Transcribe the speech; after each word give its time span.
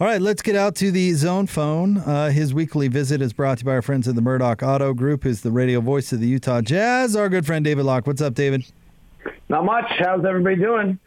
All 0.00 0.06
right, 0.06 0.18
let's 0.22 0.40
get 0.40 0.56
out 0.56 0.76
to 0.76 0.90
the 0.90 1.12
zone 1.12 1.46
phone. 1.46 1.98
Uh, 1.98 2.30
his 2.30 2.54
weekly 2.54 2.88
visit 2.88 3.20
is 3.20 3.34
brought 3.34 3.58
to 3.58 3.64
you 3.64 3.66
by 3.66 3.72
our 3.72 3.82
friends 3.82 4.08
at 4.08 4.14
the 4.14 4.22
Murdock 4.22 4.62
Auto 4.62 4.94
Group, 4.94 5.24
who's 5.24 5.42
the 5.42 5.50
radio 5.50 5.82
voice 5.82 6.10
of 6.10 6.20
the 6.20 6.26
Utah 6.26 6.62
Jazz. 6.62 7.14
Our 7.14 7.28
good 7.28 7.44
friend 7.44 7.62
David 7.62 7.84
Locke. 7.84 8.06
What's 8.06 8.22
up, 8.22 8.32
David? 8.32 8.64
Not 9.50 9.66
much. 9.66 9.84
How's 9.98 10.24
everybody 10.24 10.56
doing? 10.56 10.98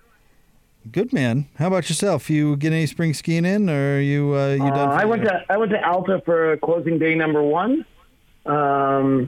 Good 0.92 1.12
man. 1.12 1.50
How 1.58 1.70
about 1.70 1.90
yourself? 1.90 2.30
You 2.30 2.56
get 2.56 2.72
any 2.72 2.86
spring 2.86 3.16
skiing 3.16 3.46
in, 3.46 3.68
or 3.68 3.96
are 3.96 4.00
you 4.00 4.36
uh, 4.36 4.50
you 4.50 4.60
done? 4.60 4.90
Uh, 4.90 4.92
I 4.92 5.06
went 5.06 5.24
to 5.24 5.44
I 5.50 5.58
went 5.58 5.72
to 5.72 5.84
Alta 5.84 6.22
for 6.24 6.56
closing 6.58 7.00
day 7.00 7.16
number 7.16 7.42
one 7.42 7.88
um, 8.46 9.28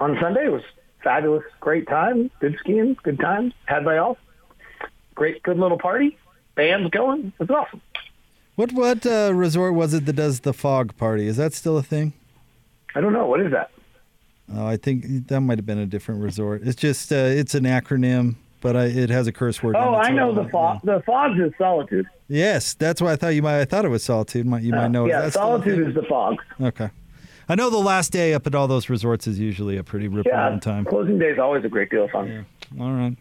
on 0.00 0.18
Sunday. 0.20 0.44
It 0.44 0.52
was 0.52 0.64
fabulous, 1.02 1.44
great 1.60 1.88
time, 1.88 2.30
good 2.40 2.58
skiing, 2.60 2.94
good 3.04 3.18
time 3.18 3.54
had 3.64 3.86
by 3.86 3.96
all. 3.96 4.18
Great, 5.14 5.42
good 5.44 5.58
little 5.58 5.78
party. 5.78 6.18
Band's 6.56 6.90
going. 6.90 7.32
It's 7.40 7.50
awesome. 7.50 7.80
What 8.58 8.72
what 8.72 9.06
uh, 9.06 9.30
resort 9.32 9.74
was 9.74 9.94
it 9.94 10.04
that 10.06 10.14
does 10.14 10.40
the 10.40 10.52
fog 10.52 10.96
party? 10.96 11.28
Is 11.28 11.36
that 11.36 11.54
still 11.54 11.78
a 11.78 11.82
thing? 11.82 12.12
I 12.92 13.00
don't 13.00 13.12
know 13.12 13.24
what 13.24 13.40
is 13.40 13.52
that. 13.52 13.70
Oh, 14.52 14.66
I 14.66 14.76
think 14.76 15.28
that 15.28 15.40
might 15.42 15.58
have 15.58 15.64
been 15.66 15.78
a 15.78 15.86
different 15.86 16.20
resort. 16.24 16.62
It's 16.64 16.74
just 16.74 17.12
uh, 17.12 17.14
it's 17.14 17.54
an 17.54 17.62
acronym, 17.62 18.34
but 18.60 18.74
I, 18.74 18.86
it 18.86 19.10
has 19.10 19.28
a 19.28 19.32
curse 19.32 19.62
word. 19.62 19.76
Oh, 19.76 19.94
it, 19.94 19.98
I 19.98 20.10
know 20.10 20.34
the 20.34 20.48
fog. 20.48 20.80
The 20.82 21.00
fog 21.06 21.38
is 21.38 21.52
solitude. 21.56 22.06
Yes, 22.26 22.74
that's 22.74 23.00
why 23.00 23.12
I 23.12 23.16
thought 23.16 23.28
you 23.28 23.42
might. 23.42 23.60
I 23.60 23.64
thought 23.64 23.84
it 23.84 23.90
was 23.90 24.02
solitude. 24.02 24.44
Might 24.44 24.64
you 24.64 24.72
might 24.72 24.90
know? 24.90 25.06
Yeah, 25.06 25.20
that 25.20 25.34
solitude 25.34 25.86
is 25.90 25.94
the 25.94 26.02
fog. 26.02 26.38
Okay. 26.60 26.90
I 27.48 27.54
know 27.54 27.70
the 27.70 27.78
last 27.78 28.10
day 28.10 28.34
up 28.34 28.44
at 28.48 28.56
all 28.56 28.66
those 28.66 28.90
resorts 28.90 29.28
is 29.28 29.38
usually 29.38 29.76
a 29.76 29.84
pretty 29.84 30.08
rip 30.08 30.26
Yeah, 30.26 30.58
time. 30.60 30.84
closing 30.84 31.20
day 31.20 31.28
is 31.28 31.38
always 31.38 31.64
a 31.64 31.68
great 31.68 31.90
deal 31.90 32.06
of 32.06 32.10
fun. 32.10 32.44
All 32.80 32.90
right. 32.90 33.16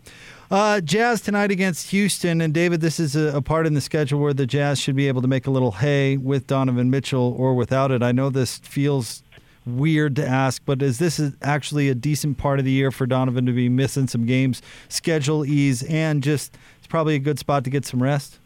Uh, 0.49 0.79
Jazz 0.79 1.19
tonight 1.19 1.51
against 1.51 1.91
Houston. 1.91 2.39
And 2.39 2.53
David, 2.53 2.79
this 2.79 2.99
is 3.01 3.17
a, 3.17 3.35
a 3.35 3.41
part 3.41 3.67
in 3.67 3.73
the 3.73 3.81
schedule 3.81 4.21
where 4.21 4.33
the 4.33 4.45
Jazz 4.45 4.79
should 4.79 4.95
be 4.95 5.09
able 5.09 5.21
to 5.21 5.27
make 5.27 5.45
a 5.45 5.51
little 5.51 5.71
hay 5.71 6.15
with 6.15 6.47
Donovan 6.47 6.89
Mitchell 6.89 7.35
or 7.37 7.53
without 7.53 7.91
it. 7.91 8.01
I 8.01 8.13
know 8.13 8.29
this 8.29 8.59
feels 8.59 9.23
weird 9.65 10.15
to 10.15 10.25
ask, 10.25 10.61
but 10.65 10.81
is 10.81 10.99
this 10.99 11.19
actually 11.41 11.89
a 11.89 11.95
decent 11.95 12.37
part 12.37 12.59
of 12.59 12.65
the 12.65 12.71
year 12.71 12.91
for 12.91 13.05
Donovan 13.05 13.45
to 13.45 13.51
be 13.51 13.67
missing 13.67 14.07
some 14.07 14.25
games, 14.25 14.61
schedule 14.87 15.45
ease, 15.45 15.83
and 15.83 16.23
just 16.23 16.57
it's 16.77 16.87
probably 16.87 17.15
a 17.15 17.19
good 17.19 17.37
spot 17.37 17.65
to 17.65 17.69
get 17.69 17.85
some 17.85 18.01
rest? 18.01 18.39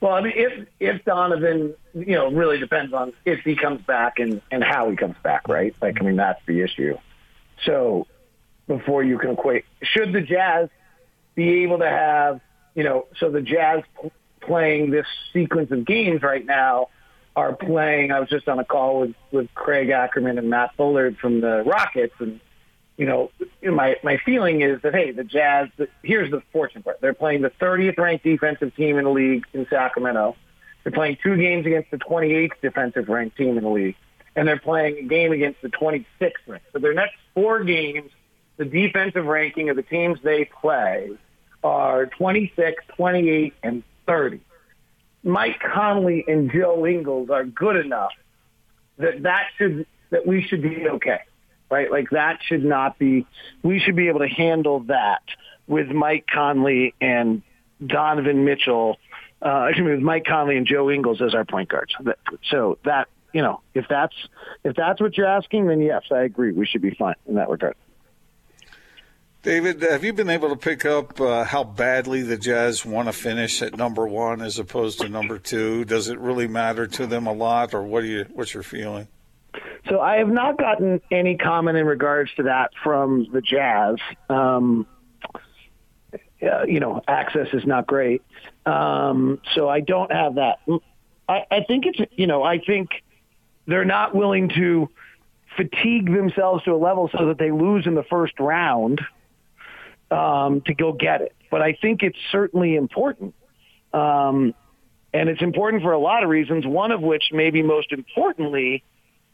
Well, 0.00 0.14
I 0.14 0.22
mean, 0.22 0.32
if 0.34 0.66
if 0.80 1.04
Donovan, 1.04 1.74
you 1.92 2.14
know, 2.14 2.30
really 2.30 2.58
depends 2.58 2.94
on 2.94 3.12
if 3.26 3.40
he 3.40 3.54
comes 3.54 3.82
back 3.82 4.18
and 4.18 4.40
and 4.50 4.64
how 4.64 4.88
he 4.88 4.96
comes 4.96 5.16
back, 5.22 5.46
right? 5.48 5.74
Like, 5.82 6.00
I 6.00 6.04
mean, 6.04 6.16
that's 6.16 6.40
the 6.46 6.62
issue. 6.62 6.96
So, 7.64 8.06
before 8.66 9.02
you 9.02 9.18
can 9.18 9.32
equate, 9.32 9.66
should 9.82 10.12
the 10.12 10.22
Jazz 10.22 10.70
be 11.38 11.62
able 11.62 11.78
to 11.78 11.88
have, 11.88 12.40
you 12.74 12.82
know, 12.82 13.06
so 13.20 13.30
the 13.30 13.40
Jazz 13.40 13.84
playing 14.40 14.90
this 14.90 15.06
sequence 15.32 15.70
of 15.70 15.86
games 15.86 16.20
right 16.20 16.44
now 16.44 16.88
are 17.36 17.54
playing. 17.54 18.10
I 18.10 18.18
was 18.18 18.28
just 18.28 18.48
on 18.48 18.58
a 18.58 18.64
call 18.64 19.00
with 19.00 19.14
with 19.30 19.54
Craig 19.54 19.90
Ackerman 19.90 20.36
and 20.36 20.50
Matt 20.50 20.76
Bullard 20.76 21.16
from 21.18 21.40
the 21.40 21.62
Rockets, 21.64 22.14
and 22.18 22.40
you 22.96 23.06
know, 23.06 23.30
my 23.62 23.94
my 24.02 24.18
feeling 24.26 24.62
is 24.62 24.82
that 24.82 24.96
hey, 24.96 25.12
the 25.12 25.22
Jazz. 25.22 25.68
Here's 26.02 26.28
the 26.32 26.42
fortunate 26.52 26.84
part: 26.84 27.00
they're 27.00 27.14
playing 27.14 27.42
the 27.42 27.50
30th 27.50 27.98
ranked 27.98 28.24
defensive 28.24 28.74
team 28.74 28.98
in 28.98 29.04
the 29.04 29.10
league 29.10 29.44
in 29.52 29.64
Sacramento. 29.70 30.34
They're 30.82 30.90
playing 30.90 31.18
two 31.22 31.36
games 31.36 31.66
against 31.66 31.92
the 31.92 31.98
28th 31.98 32.50
defensive 32.60 33.08
ranked 33.08 33.36
team 33.36 33.56
in 33.56 33.62
the 33.62 33.70
league, 33.70 33.96
and 34.34 34.48
they're 34.48 34.58
playing 34.58 34.98
a 34.98 35.02
game 35.02 35.30
against 35.30 35.62
the 35.62 35.68
26th 35.68 36.32
ranked. 36.48 36.66
So 36.72 36.80
their 36.80 36.94
next 36.94 37.14
four 37.32 37.62
games, 37.62 38.10
the 38.56 38.64
defensive 38.64 39.24
ranking 39.24 39.70
of 39.70 39.76
the 39.76 39.84
teams 39.84 40.18
they 40.24 40.50
play 40.60 41.16
are 41.62 42.06
26, 42.06 42.84
28, 42.96 43.54
and 43.62 43.82
30. 44.06 44.40
Mike 45.24 45.60
Conley 45.60 46.24
and 46.26 46.50
Joe 46.50 46.86
Ingles 46.86 47.28
are 47.30 47.44
good 47.44 47.76
enough 47.76 48.12
that 48.98 49.22
that 49.22 49.44
should 49.56 49.86
that 50.10 50.26
we 50.26 50.42
should 50.42 50.62
be 50.62 50.88
okay, 50.88 51.20
right? 51.70 51.90
Like 51.90 52.10
that 52.10 52.40
should 52.46 52.64
not 52.64 52.98
be. 52.98 53.26
We 53.62 53.78
should 53.78 53.96
be 53.96 54.08
able 54.08 54.20
to 54.20 54.28
handle 54.28 54.80
that 54.80 55.22
with 55.66 55.88
Mike 55.88 56.26
Conley 56.32 56.94
and 57.00 57.42
Donovan 57.84 58.44
Mitchell. 58.44 58.98
Uh, 59.40 59.66
excuse 59.68 59.86
me, 59.86 59.92
with 59.92 60.02
Mike 60.02 60.24
Conley 60.24 60.56
and 60.56 60.66
Joe 60.66 60.90
Ingles 60.90 61.22
as 61.22 61.34
our 61.34 61.44
point 61.44 61.68
guards. 61.68 61.94
So 62.50 62.78
that 62.84 63.08
you 63.32 63.42
know, 63.42 63.60
if 63.74 63.86
that's 63.88 64.14
if 64.64 64.74
that's 64.74 65.00
what 65.00 65.16
you're 65.16 65.26
asking, 65.26 65.66
then 65.68 65.80
yes, 65.80 66.02
I 66.10 66.22
agree. 66.22 66.52
We 66.52 66.66
should 66.66 66.82
be 66.82 66.94
fine 66.94 67.14
in 67.26 67.36
that 67.36 67.48
regard. 67.48 67.76
David, 69.42 69.80
have 69.82 70.02
you 70.02 70.12
been 70.12 70.30
able 70.30 70.48
to 70.48 70.56
pick 70.56 70.84
up 70.84 71.20
uh, 71.20 71.44
how 71.44 71.62
badly 71.62 72.22
the 72.22 72.36
Jazz 72.36 72.84
want 72.84 73.06
to 73.06 73.12
finish 73.12 73.62
at 73.62 73.76
number 73.76 74.06
one 74.06 74.42
as 74.42 74.58
opposed 74.58 75.00
to 75.00 75.08
number 75.08 75.38
two? 75.38 75.84
Does 75.84 76.08
it 76.08 76.18
really 76.18 76.48
matter 76.48 76.88
to 76.88 77.06
them 77.06 77.28
a 77.28 77.32
lot, 77.32 77.72
or 77.72 77.84
what 77.84 78.00
do 78.00 78.08
you? 78.08 78.26
What's 78.32 78.52
your 78.52 78.64
feeling? 78.64 79.06
So 79.88 80.00
I 80.00 80.16
have 80.16 80.28
not 80.28 80.58
gotten 80.58 81.00
any 81.12 81.36
comment 81.36 81.78
in 81.78 81.86
regards 81.86 82.34
to 82.34 82.42
that 82.44 82.72
from 82.82 83.28
the 83.32 83.40
Jazz. 83.40 83.96
Um, 84.28 84.88
you 86.40 86.80
know, 86.80 87.00
access 87.06 87.46
is 87.52 87.64
not 87.64 87.86
great, 87.86 88.22
um, 88.66 89.40
so 89.54 89.68
I 89.68 89.80
don't 89.80 90.10
have 90.10 90.34
that. 90.34 90.58
I, 91.28 91.44
I 91.48 91.60
think 91.62 91.86
it's 91.86 92.12
you 92.16 92.26
know 92.26 92.42
I 92.42 92.58
think 92.58 92.90
they're 93.66 93.84
not 93.84 94.16
willing 94.16 94.48
to 94.56 94.90
fatigue 95.56 96.12
themselves 96.12 96.64
to 96.64 96.72
a 96.72 96.76
level 96.76 97.08
so 97.16 97.26
that 97.26 97.38
they 97.38 97.52
lose 97.52 97.86
in 97.86 97.94
the 97.94 98.04
first 98.04 98.34
round 98.40 99.00
um, 100.10 100.62
to 100.62 100.74
go 100.74 100.92
get 100.92 101.20
it. 101.20 101.34
But 101.50 101.62
I 101.62 101.72
think 101.80 102.02
it's 102.02 102.18
certainly 102.30 102.76
important. 102.76 103.34
Um, 103.92 104.54
and 105.12 105.28
it's 105.28 105.40
important 105.40 105.82
for 105.82 105.92
a 105.92 105.98
lot 105.98 106.22
of 106.22 106.28
reasons, 106.28 106.66
one 106.66 106.92
of 106.92 107.00
which, 107.00 107.30
maybe 107.32 107.62
most 107.62 107.92
importantly, 107.92 108.84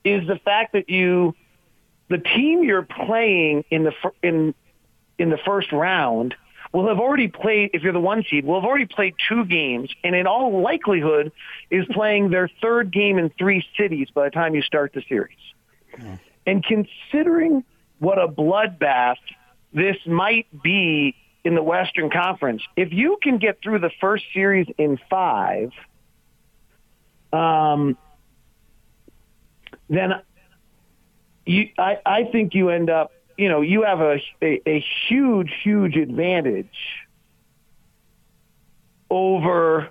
is 0.04 0.26
the 0.26 0.38
fact 0.44 0.74
that 0.74 0.88
you, 0.88 1.34
the 2.08 2.18
team 2.18 2.62
you're 2.62 2.82
playing 2.82 3.64
in 3.70 3.84
the 3.84 3.92
in 4.22 4.54
in 5.18 5.30
the 5.30 5.38
first 5.44 5.72
round 5.72 6.34
will 6.72 6.88
have 6.88 6.98
already 6.98 7.28
played. 7.28 7.70
If 7.72 7.82
you're 7.82 7.92
the 7.92 8.00
one 8.00 8.24
seed, 8.28 8.44
will 8.44 8.60
have 8.60 8.68
already 8.68 8.86
played 8.86 9.14
two 9.28 9.44
games, 9.44 9.90
and 10.04 10.14
in 10.14 10.26
all 10.26 10.60
likelihood, 10.62 11.32
is 11.70 11.84
playing 11.90 12.30
their 12.30 12.48
third 12.62 12.92
game 12.92 13.18
in 13.18 13.30
three 13.30 13.64
cities 13.76 14.08
by 14.14 14.24
the 14.24 14.30
time 14.30 14.54
you 14.54 14.62
start 14.62 14.92
the 14.94 15.02
series. 15.08 15.38
And 16.46 16.64
considering 16.64 17.64
what 17.98 18.18
a 18.18 18.28
bloodbath 18.28 19.16
this 19.74 19.96
might 20.06 20.46
be 20.62 21.16
in 21.44 21.54
the 21.54 21.62
Western 21.62 22.08
Conference, 22.08 22.62
if 22.76 22.92
you 22.92 23.18
can 23.22 23.38
get 23.38 23.60
through 23.62 23.80
the 23.80 23.90
first 24.00 24.24
series 24.32 24.66
in 24.78 24.98
five, 25.10 25.72
um, 27.32 27.98
then 29.90 30.14
you, 31.44 31.68
I, 31.76 31.98
I 32.06 32.24
think 32.32 32.54
you 32.54 32.70
end 32.70 32.88
up, 32.88 33.12
you 33.36 33.48
know, 33.48 33.60
you 33.60 33.82
have 33.82 34.00
a, 34.00 34.18
a, 34.40 34.62
a 34.66 34.84
huge, 35.08 35.52
huge 35.62 35.96
advantage 35.96 36.68
over 39.10 39.90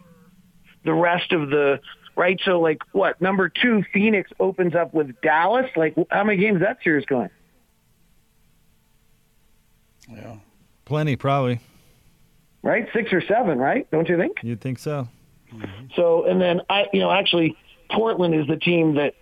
the 0.83 0.93
rest 0.93 1.31
of 1.33 1.49
the 1.49 1.79
right. 2.15 2.39
So, 2.45 2.59
like, 2.59 2.79
what 2.93 3.21
number 3.21 3.49
two, 3.49 3.83
Phoenix 3.93 4.31
opens 4.39 4.75
up 4.75 4.93
with 4.93 5.21
Dallas. 5.21 5.69
Like, 5.75 5.95
how 6.09 6.23
many 6.23 6.39
games 6.41 6.57
is 6.57 6.61
that 6.63 6.79
series 6.83 7.05
going? 7.05 7.29
Yeah. 10.09 10.37
Plenty, 10.85 11.15
probably. 11.15 11.59
Right, 12.61 12.87
six 12.93 13.11
or 13.11 13.21
seven, 13.21 13.57
right? 13.57 13.89
Don't 13.91 14.07
you 14.07 14.17
think? 14.17 14.37
You'd 14.41 14.61
think 14.61 14.79
so. 14.79 15.07
So, 15.95 16.25
and 16.25 16.41
then 16.41 16.61
I, 16.69 16.85
you 16.93 16.99
know, 16.99 17.11
actually, 17.11 17.57
Portland 17.91 18.33
is 18.33 18.47
the 18.47 18.55
team 18.55 18.95
that 18.95 19.13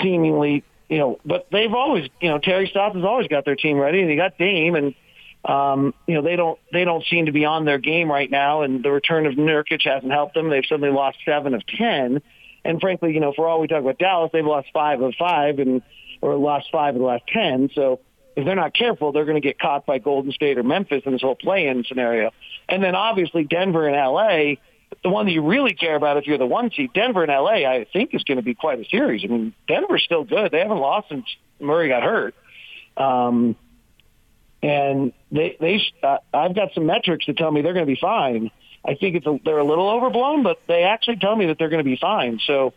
seemingly, 0.00 0.62
you 0.88 0.98
know, 0.98 1.18
but 1.24 1.48
they've 1.50 1.72
always, 1.72 2.08
you 2.20 2.28
know, 2.28 2.38
Terry 2.38 2.68
Stotts 2.68 2.94
has 2.94 3.04
always 3.04 3.26
got 3.28 3.44
their 3.44 3.56
team 3.56 3.78
ready, 3.78 4.00
and 4.00 4.10
they 4.10 4.16
got 4.16 4.38
Dame, 4.38 4.74
and 4.74 4.94
um, 5.44 5.94
you 6.06 6.14
know, 6.14 6.22
they 6.22 6.36
don't, 6.36 6.58
they 6.72 6.84
don't 6.84 7.04
seem 7.06 7.26
to 7.26 7.32
be 7.32 7.46
on 7.46 7.64
their 7.64 7.78
game 7.78 8.10
right 8.10 8.30
now, 8.30 8.62
and 8.62 8.84
the 8.84 8.90
return 8.90 9.26
of 9.26 9.34
Nurkic 9.34 9.82
hasn't 9.82 10.12
helped 10.12 10.34
them. 10.34 10.50
They've 10.50 10.64
suddenly 10.68 10.92
lost 10.94 11.18
seven 11.24 11.54
of 11.54 11.66
ten, 11.66 12.20
and 12.64 12.80
frankly, 12.80 13.14
you 13.14 13.20
know, 13.20 13.32
for 13.34 13.48
all 13.48 13.60
we 13.60 13.66
talk 13.66 13.80
about 13.80 13.98
Dallas, 13.98 14.30
they've 14.32 14.44
lost 14.44 14.68
five 14.72 15.00
of 15.00 15.14
five, 15.18 15.58
and 15.58 15.82
or 16.20 16.36
lost 16.36 16.68
five 16.70 16.94
of 16.94 17.00
the 17.00 17.06
last 17.06 17.24
ten. 17.26 17.70
So 17.74 18.00
if 18.40 18.46
they're 18.46 18.56
not 18.56 18.74
careful, 18.74 19.12
they're 19.12 19.24
going 19.24 19.40
to 19.40 19.46
get 19.46 19.58
caught 19.58 19.86
by 19.86 19.98
Golden 19.98 20.32
State 20.32 20.58
or 20.58 20.62
Memphis 20.62 21.02
in 21.06 21.12
this 21.12 21.22
whole 21.22 21.36
play-in 21.36 21.84
scenario. 21.84 22.30
And 22.68 22.82
then 22.82 22.94
obviously 22.94 23.44
Denver 23.44 23.86
and 23.86 23.96
LA, 23.96 24.60
the 25.02 25.10
one 25.10 25.26
that 25.26 25.32
you 25.32 25.42
really 25.42 25.74
care 25.74 25.96
about 25.96 26.16
if 26.16 26.26
you're 26.26 26.38
the 26.38 26.46
one 26.46 26.70
seed, 26.70 26.92
Denver 26.92 27.22
and 27.22 27.30
LA, 27.30 27.68
I 27.68 27.86
think 27.92 28.14
is 28.14 28.24
going 28.24 28.36
to 28.36 28.42
be 28.42 28.54
quite 28.54 28.80
a 28.80 28.84
series. 28.88 29.22
I 29.24 29.28
mean, 29.28 29.54
Denver's 29.68 30.02
still 30.04 30.24
good. 30.24 30.52
They 30.52 30.60
haven't 30.60 30.78
lost 30.78 31.08
since 31.08 31.26
Murray 31.60 31.88
got 31.88 32.02
hurt. 32.02 32.34
Um, 32.96 33.56
and 34.62 35.12
they, 35.32 35.56
they, 35.60 35.80
uh, 36.02 36.18
I've 36.34 36.54
got 36.54 36.74
some 36.74 36.86
metrics 36.86 37.26
that 37.26 37.36
tell 37.36 37.50
me 37.50 37.62
they're 37.62 37.72
going 37.72 37.86
to 37.86 37.92
be 37.92 38.00
fine. 38.00 38.50
I 38.84 38.94
think 38.94 39.16
it's 39.16 39.26
a, 39.26 39.38
they're 39.44 39.58
a 39.58 39.64
little 39.64 39.88
overblown, 39.88 40.42
but 40.42 40.58
they 40.66 40.82
actually 40.82 41.16
tell 41.16 41.36
me 41.36 41.46
that 41.46 41.58
they're 41.58 41.68
going 41.68 41.84
to 41.84 41.90
be 41.90 41.98
fine. 42.00 42.40
So 42.46 42.74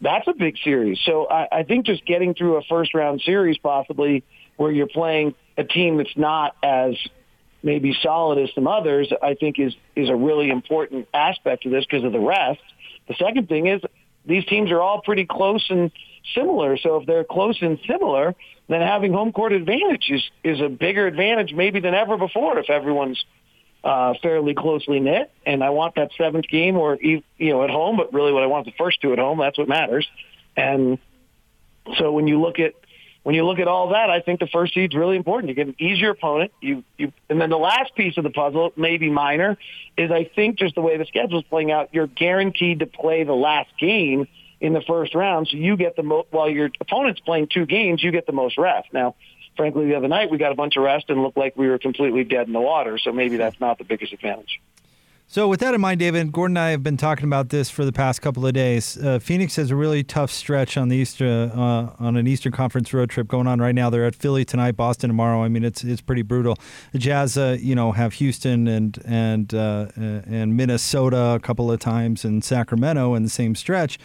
that's 0.00 0.26
a 0.28 0.32
big 0.32 0.56
series. 0.62 0.98
So 1.04 1.28
I, 1.28 1.60
I 1.60 1.62
think 1.64 1.86
just 1.86 2.04
getting 2.06 2.34
through 2.34 2.56
a 2.56 2.62
first 2.62 2.94
round 2.94 3.20
series, 3.20 3.58
possibly 3.58 4.24
where 4.60 4.70
you're 4.70 4.86
playing 4.86 5.34
a 5.56 5.64
team 5.64 5.96
that's 5.96 6.14
not 6.16 6.54
as 6.62 6.94
maybe 7.62 7.96
solid 8.02 8.38
as 8.38 8.50
some 8.54 8.66
others, 8.66 9.10
I 9.22 9.32
think 9.32 9.58
is 9.58 9.72
is 9.96 10.10
a 10.10 10.14
really 10.14 10.50
important 10.50 11.08
aspect 11.14 11.64
of 11.64 11.72
this 11.72 11.86
because 11.86 12.04
of 12.04 12.12
the 12.12 12.20
rest. 12.20 12.60
The 13.08 13.14
second 13.14 13.48
thing 13.48 13.68
is 13.68 13.80
these 14.26 14.44
teams 14.44 14.70
are 14.70 14.82
all 14.82 15.00
pretty 15.00 15.24
close 15.24 15.64
and 15.70 15.90
similar. 16.34 16.76
So 16.76 16.96
if 16.96 17.06
they're 17.06 17.24
close 17.24 17.56
and 17.62 17.78
similar, 17.86 18.34
then 18.68 18.82
having 18.82 19.14
home 19.14 19.32
court 19.32 19.52
advantage 19.52 20.10
is, 20.10 20.22
is 20.44 20.60
a 20.60 20.68
bigger 20.68 21.06
advantage 21.06 21.54
maybe 21.54 21.80
than 21.80 21.94
ever 21.94 22.18
before 22.18 22.58
if 22.58 22.68
everyone's 22.68 23.24
uh, 23.82 24.12
fairly 24.22 24.52
closely 24.52 25.00
knit. 25.00 25.32
And 25.46 25.64
I 25.64 25.70
want 25.70 25.94
that 25.94 26.10
seventh 26.18 26.48
game 26.48 26.76
or, 26.76 26.98
you 27.00 27.22
know, 27.38 27.64
at 27.64 27.70
home, 27.70 27.96
but 27.96 28.12
really 28.12 28.34
what 28.34 28.42
I 28.42 28.46
want 28.46 28.66
the 28.66 28.74
first 28.76 29.00
two 29.00 29.14
at 29.14 29.18
home. 29.18 29.38
That's 29.38 29.56
what 29.56 29.68
matters. 29.68 30.06
And 30.54 30.98
so 31.96 32.12
when 32.12 32.28
you 32.28 32.42
look 32.42 32.58
at 32.58 32.74
when 33.22 33.34
you 33.34 33.44
look 33.44 33.58
at 33.58 33.68
all 33.68 33.90
that, 33.90 34.08
I 34.08 34.20
think 34.20 34.40
the 34.40 34.46
first 34.46 34.72
seed's 34.74 34.94
really 34.94 35.16
important. 35.16 35.50
You 35.50 35.54
get 35.54 35.66
an 35.66 35.76
easier 35.78 36.10
opponent. 36.10 36.52
You, 36.60 36.84
you, 36.96 37.12
and 37.28 37.40
then 37.40 37.50
the 37.50 37.58
last 37.58 37.94
piece 37.94 38.16
of 38.16 38.24
the 38.24 38.30
puzzle, 38.30 38.72
maybe 38.76 39.10
minor, 39.10 39.58
is 39.96 40.10
I 40.10 40.24
think 40.24 40.58
just 40.58 40.74
the 40.74 40.80
way 40.80 40.96
the 40.96 41.04
schedule's 41.04 41.44
playing 41.44 41.70
out, 41.70 41.90
you're 41.92 42.06
guaranteed 42.06 42.78
to 42.78 42.86
play 42.86 43.24
the 43.24 43.34
last 43.34 43.70
game 43.78 44.26
in 44.60 44.72
the 44.72 44.80
first 44.80 45.14
round. 45.14 45.48
So 45.48 45.58
you 45.58 45.76
get 45.76 45.96
the 45.96 46.02
most, 46.02 46.28
while 46.30 46.48
your 46.48 46.70
opponent's 46.80 47.20
playing 47.20 47.48
two 47.48 47.66
games, 47.66 48.02
you 48.02 48.10
get 48.10 48.26
the 48.26 48.32
most 48.32 48.56
rest. 48.56 48.88
Now, 48.92 49.16
frankly, 49.56 49.86
the 49.86 49.96
other 49.96 50.08
night 50.08 50.30
we 50.30 50.38
got 50.38 50.52
a 50.52 50.54
bunch 50.54 50.76
of 50.76 50.82
rest 50.82 51.10
and 51.10 51.22
looked 51.22 51.36
like 51.36 51.56
we 51.56 51.68
were 51.68 51.78
completely 51.78 52.24
dead 52.24 52.46
in 52.46 52.52
the 52.54 52.60
water. 52.60 52.96
So 52.98 53.12
maybe 53.12 53.36
that's 53.36 53.60
not 53.60 53.78
the 53.78 53.84
biggest 53.84 54.12
advantage. 54.12 54.60
So, 55.32 55.46
with 55.46 55.60
that 55.60 55.74
in 55.74 55.80
mind, 55.80 56.00
David, 56.00 56.32
Gordon 56.32 56.56
and 56.56 56.64
I 56.64 56.70
have 56.70 56.82
been 56.82 56.96
talking 56.96 57.24
about 57.24 57.50
this 57.50 57.70
for 57.70 57.84
the 57.84 57.92
past 57.92 58.20
couple 58.20 58.44
of 58.44 58.52
days. 58.52 58.98
Uh, 58.98 59.20
Phoenix 59.20 59.54
has 59.54 59.70
a 59.70 59.76
really 59.76 60.02
tough 60.02 60.28
stretch 60.28 60.76
on 60.76 60.88
the 60.88 60.96
Easter 60.96 61.52
uh, 61.54 61.90
on 62.00 62.16
an 62.16 62.26
Eastern 62.26 62.50
Conference 62.50 62.92
road 62.92 63.10
trip 63.10 63.28
going 63.28 63.46
on 63.46 63.60
right 63.60 63.72
now. 63.72 63.90
They're 63.90 64.06
at 64.06 64.16
Philly 64.16 64.44
tonight, 64.44 64.72
Boston 64.72 65.08
tomorrow. 65.08 65.44
I 65.44 65.48
mean, 65.48 65.62
it's 65.62 65.84
it's 65.84 66.00
pretty 66.00 66.22
brutal. 66.22 66.58
The 66.90 66.98
Jazz, 66.98 67.38
uh, 67.38 67.56
you 67.60 67.76
know, 67.76 67.92
have 67.92 68.14
Houston 68.14 68.66
and 68.66 68.98
and 69.04 69.54
uh, 69.54 69.86
and 69.94 70.56
Minnesota 70.56 71.36
a 71.36 71.38
couple 71.38 71.70
of 71.70 71.78
times, 71.78 72.24
and 72.24 72.42
Sacramento 72.42 73.14
in 73.14 73.22
the 73.22 73.30
same 73.30 73.54
stretch 73.54 74.00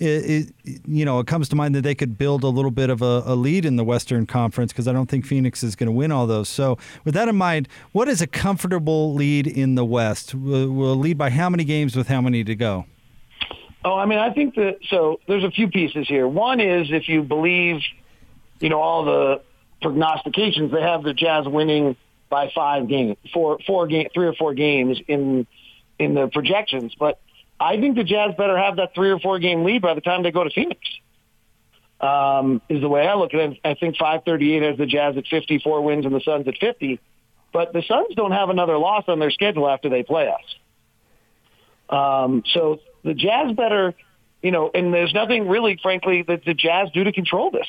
it, 0.00 0.52
it, 0.64 0.80
you 0.86 1.04
know, 1.04 1.18
it 1.20 1.26
comes 1.26 1.48
to 1.50 1.56
mind 1.56 1.74
that 1.74 1.82
they 1.82 1.94
could 1.94 2.18
build 2.18 2.44
a 2.44 2.48
little 2.48 2.70
bit 2.70 2.90
of 2.90 3.02
a, 3.02 3.22
a 3.26 3.34
lead 3.34 3.64
in 3.64 3.76
the 3.76 3.84
Western 3.84 4.26
Conference 4.26 4.72
because 4.72 4.88
I 4.88 4.92
don't 4.92 5.08
think 5.08 5.26
Phoenix 5.26 5.62
is 5.62 5.76
going 5.76 5.86
to 5.86 5.92
win 5.92 6.12
all 6.12 6.26
those. 6.26 6.48
So, 6.48 6.78
with 7.04 7.14
that 7.14 7.28
in 7.28 7.36
mind, 7.36 7.68
what 7.92 8.08
is 8.08 8.20
a 8.20 8.26
comfortable 8.26 9.14
lead 9.14 9.46
in 9.46 9.74
the 9.74 9.84
West? 9.84 10.34
Will, 10.34 10.70
will 10.70 10.96
lead 10.96 11.18
by 11.18 11.30
how 11.30 11.48
many 11.48 11.64
games 11.64 11.96
with 11.96 12.08
how 12.08 12.20
many 12.20 12.44
to 12.44 12.54
go? 12.54 12.86
Oh, 13.84 13.96
I 13.96 14.06
mean, 14.06 14.18
I 14.18 14.32
think 14.32 14.54
that 14.54 14.78
so. 14.88 15.20
There's 15.28 15.44
a 15.44 15.50
few 15.50 15.68
pieces 15.68 16.08
here. 16.08 16.26
One 16.26 16.60
is 16.60 16.88
if 16.90 17.08
you 17.08 17.22
believe, 17.22 17.82
you 18.60 18.70
know, 18.70 18.80
all 18.80 19.04
the 19.04 19.42
prognostications, 19.82 20.72
they 20.72 20.80
have 20.80 21.02
the 21.02 21.12
Jazz 21.12 21.46
winning 21.46 21.96
by 22.30 22.50
five 22.54 22.88
games, 22.88 23.18
four, 23.32 23.58
four 23.66 23.86
game, 23.86 24.08
three 24.14 24.26
or 24.26 24.32
four 24.34 24.54
games 24.54 24.98
in 25.06 25.46
in 25.98 26.14
the 26.14 26.28
projections, 26.28 26.94
but 26.98 27.20
I 27.64 27.80
think 27.80 27.96
the 27.96 28.04
Jazz 28.04 28.34
better 28.36 28.58
have 28.58 28.76
that 28.76 28.94
three 28.94 29.10
or 29.10 29.18
four 29.18 29.38
game 29.38 29.64
lead 29.64 29.80
by 29.80 29.94
the 29.94 30.02
time 30.02 30.22
they 30.22 30.30
go 30.30 30.44
to 30.44 30.50
Phoenix. 30.50 30.80
Um, 31.98 32.60
is 32.68 32.82
the 32.82 32.88
way 32.88 33.06
I 33.06 33.14
look 33.14 33.32
at 33.32 33.40
it. 33.40 33.58
I 33.64 33.74
think 33.74 33.96
538 33.96 34.62
has 34.62 34.76
the 34.76 34.84
Jazz 34.84 35.16
at 35.16 35.26
54 35.26 35.80
wins 35.80 36.04
and 36.04 36.14
the 36.14 36.20
Suns 36.20 36.46
at 36.46 36.58
50. 36.58 37.00
But 37.52 37.72
the 37.72 37.82
Suns 37.88 38.14
don't 38.16 38.32
have 38.32 38.50
another 38.50 38.76
loss 38.76 39.04
on 39.08 39.18
their 39.18 39.30
schedule 39.30 39.68
after 39.68 39.88
they 39.88 40.02
play 40.02 40.28
us. 40.28 40.54
Um, 41.88 42.42
so 42.52 42.80
the 43.02 43.14
Jazz 43.14 43.52
better, 43.56 43.94
you 44.42 44.50
know, 44.50 44.70
and 44.74 44.92
there's 44.92 45.14
nothing 45.14 45.48
really, 45.48 45.78
frankly, 45.82 46.22
that 46.22 46.44
the 46.44 46.52
Jazz 46.52 46.90
do 46.92 47.04
to 47.04 47.12
control 47.12 47.50
this. 47.50 47.68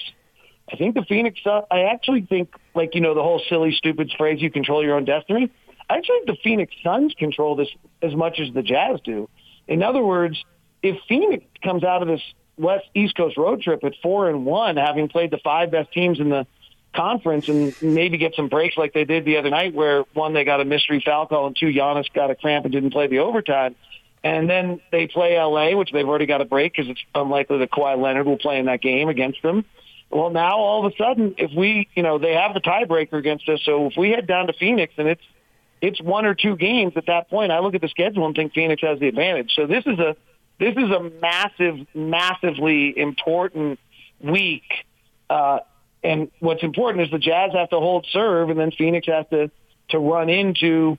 I 0.69 0.75
think 0.75 0.95
the 0.95 1.05
Phoenix, 1.07 1.39
uh, 1.45 1.61
I 1.71 1.83
actually 1.83 2.25
think, 2.25 2.49
like, 2.73 2.95
you 2.95 3.01
know, 3.01 3.13
the 3.13 3.23
whole 3.23 3.41
silly, 3.47 3.71
stupid 3.71 4.11
phrase, 4.17 4.41
you 4.41 4.51
control 4.51 4.83
your 4.83 4.95
own 4.95 5.05
destiny. 5.05 5.51
I 5.89 5.97
actually 5.97 6.17
think 6.25 6.27
the 6.27 6.37
Phoenix 6.43 6.73
Suns 6.83 7.13
control 7.17 7.55
this 7.55 7.69
as 8.01 8.15
much 8.15 8.39
as 8.39 8.53
the 8.53 8.63
Jazz 8.63 8.99
do. 9.05 9.29
In 9.67 9.83
other 9.83 10.03
words, 10.03 10.43
if 10.81 10.97
Phoenix 11.07 11.45
comes 11.63 11.83
out 11.83 12.01
of 12.01 12.07
this 12.07 12.21
West 12.57 12.85
East 12.93 13.15
Coast 13.17 13.37
road 13.37 13.61
trip 13.61 13.83
at 13.83 13.93
four 14.01 14.29
and 14.29 14.45
one, 14.45 14.77
having 14.77 15.09
played 15.09 15.31
the 15.31 15.39
five 15.43 15.71
best 15.71 15.91
teams 15.91 16.19
in 16.19 16.29
the 16.29 16.47
conference, 16.95 17.49
and 17.49 17.75
maybe 17.81 18.17
get 18.17 18.35
some 18.35 18.47
breaks 18.47 18.77
like 18.77 18.93
they 18.93 19.03
did 19.03 19.25
the 19.25 19.37
other 19.37 19.49
night, 19.49 19.73
where 19.73 20.03
one 20.13 20.33
they 20.33 20.45
got 20.45 20.61
a 20.61 20.65
mystery 20.65 21.01
foul 21.03 21.27
call, 21.27 21.47
and 21.47 21.55
two 21.55 21.67
Giannis 21.67 22.11
got 22.13 22.31
a 22.31 22.35
cramp 22.35 22.65
and 22.65 22.71
didn't 22.71 22.91
play 22.91 23.07
the 23.07 23.19
overtime. 23.19 23.75
And 24.23 24.49
then 24.49 24.81
they 24.91 25.07
play 25.07 25.37
LA, 25.37 25.77
which 25.77 25.91
they've 25.91 26.07
already 26.07 26.25
got 26.25 26.41
a 26.41 26.45
break 26.45 26.73
because 26.73 26.89
it's 26.89 27.01
unlikely 27.13 27.59
that 27.59 27.69
Kawhi 27.69 28.01
Leonard 28.01 28.25
will 28.25 28.39
play 28.39 28.57
in 28.57 28.65
that 28.65 28.81
game 28.81 29.09
against 29.09 29.41
them. 29.43 29.65
Well, 30.09 30.29
now 30.29 30.57
all 30.57 30.85
of 30.85 30.91
a 30.91 30.95
sudden, 30.95 31.35
if 31.37 31.51
we, 31.55 31.89
you 31.93 32.01
know, 32.01 32.17
they 32.17 32.33
have 32.33 32.53
the 32.53 32.61
tiebreaker 32.61 33.13
against 33.13 33.47
us. 33.49 33.59
So 33.63 33.87
if 33.87 33.93
we 33.97 34.11
head 34.11 34.25
down 34.25 34.47
to 34.47 34.53
Phoenix 34.53 34.93
and 34.97 35.07
it's 35.07 35.21
it's 35.85 36.01
one 36.01 36.25
or 36.25 36.33
two 36.33 36.55
games 36.55 36.93
at 36.95 37.05
that 37.05 37.29
point. 37.29 37.51
I 37.51 37.59
look 37.59 37.75
at 37.75 37.81
the 37.81 37.87
schedule 37.89 38.25
and 38.25 38.35
think 38.35 38.53
Phoenix 38.53 38.81
has 38.81 38.99
the 38.99 39.07
advantage. 39.07 39.51
So 39.55 39.67
this 39.67 39.85
is 39.85 39.99
a 39.99 40.15
this 40.59 40.75
is 40.75 40.89
a 40.89 41.11
massive, 41.21 41.85
massively 41.93 42.97
important 42.97 43.79
week. 44.19 44.63
Uh, 45.29 45.59
and 46.03 46.31
what's 46.39 46.63
important 46.63 47.03
is 47.03 47.11
the 47.11 47.19
Jazz 47.19 47.51
have 47.53 47.69
to 47.69 47.79
hold 47.79 48.07
serve, 48.11 48.49
and 48.49 48.59
then 48.59 48.71
Phoenix 48.71 49.05
has 49.07 49.25
to 49.29 49.51
to 49.89 49.99
run 49.99 50.29
into 50.29 50.97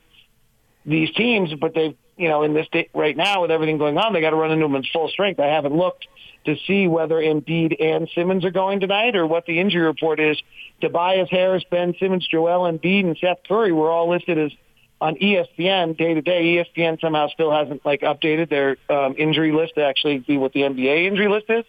these 0.84 1.12
teams. 1.14 1.52
But 1.54 1.74
they've 1.74 1.96
you 2.16 2.28
know 2.28 2.44
in 2.44 2.54
this 2.54 2.68
day, 2.70 2.88
right 2.94 3.16
now 3.16 3.42
with 3.42 3.50
everything 3.50 3.78
going 3.78 3.98
on, 3.98 4.12
they 4.12 4.20
got 4.20 4.30
to 4.30 4.36
run 4.36 4.52
into 4.52 4.66
them 4.66 4.76
in 4.76 4.84
full 4.92 5.08
strength. 5.08 5.40
I 5.40 5.46
haven't 5.46 5.76
looked 5.76 6.06
to 6.44 6.54
see 6.68 6.86
whether 6.86 7.16
Embiid 7.16 7.82
and 7.82 8.08
Simmons 8.14 8.44
are 8.44 8.52
going 8.52 8.78
tonight 8.78 9.16
or 9.16 9.26
what 9.26 9.46
the 9.46 9.58
injury 9.58 9.82
report 9.82 10.20
is. 10.20 10.40
Tobias 10.80 11.28
Harris, 11.28 11.64
Ben 11.72 11.94
Simmons, 11.98 12.26
Joel 12.30 12.70
Embiid, 12.70 13.04
and 13.04 13.18
Seth 13.20 13.38
Curry 13.48 13.72
were 13.72 13.90
all 13.90 14.10
listed 14.10 14.38
as 14.38 14.52
on 15.00 15.16
ESPN 15.16 15.96
day 15.96 16.14
to 16.14 16.22
day, 16.22 16.56
ESPN 16.56 17.00
somehow 17.00 17.28
still 17.28 17.50
hasn't 17.50 17.84
like 17.84 18.00
updated 18.00 18.48
their 18.48 18.76
um, 18.88 19.14
injury 19.18 19.52
list 19.52 19.74
to 19.74 19.84
actually 19.84 20.18
be 20.18 20.38
what 20.38 20.52
the 20.52 20.60
NBA 20.60 21.06
injury 21.06 21.28
list 21.28 21.46
is. 21.48 21.64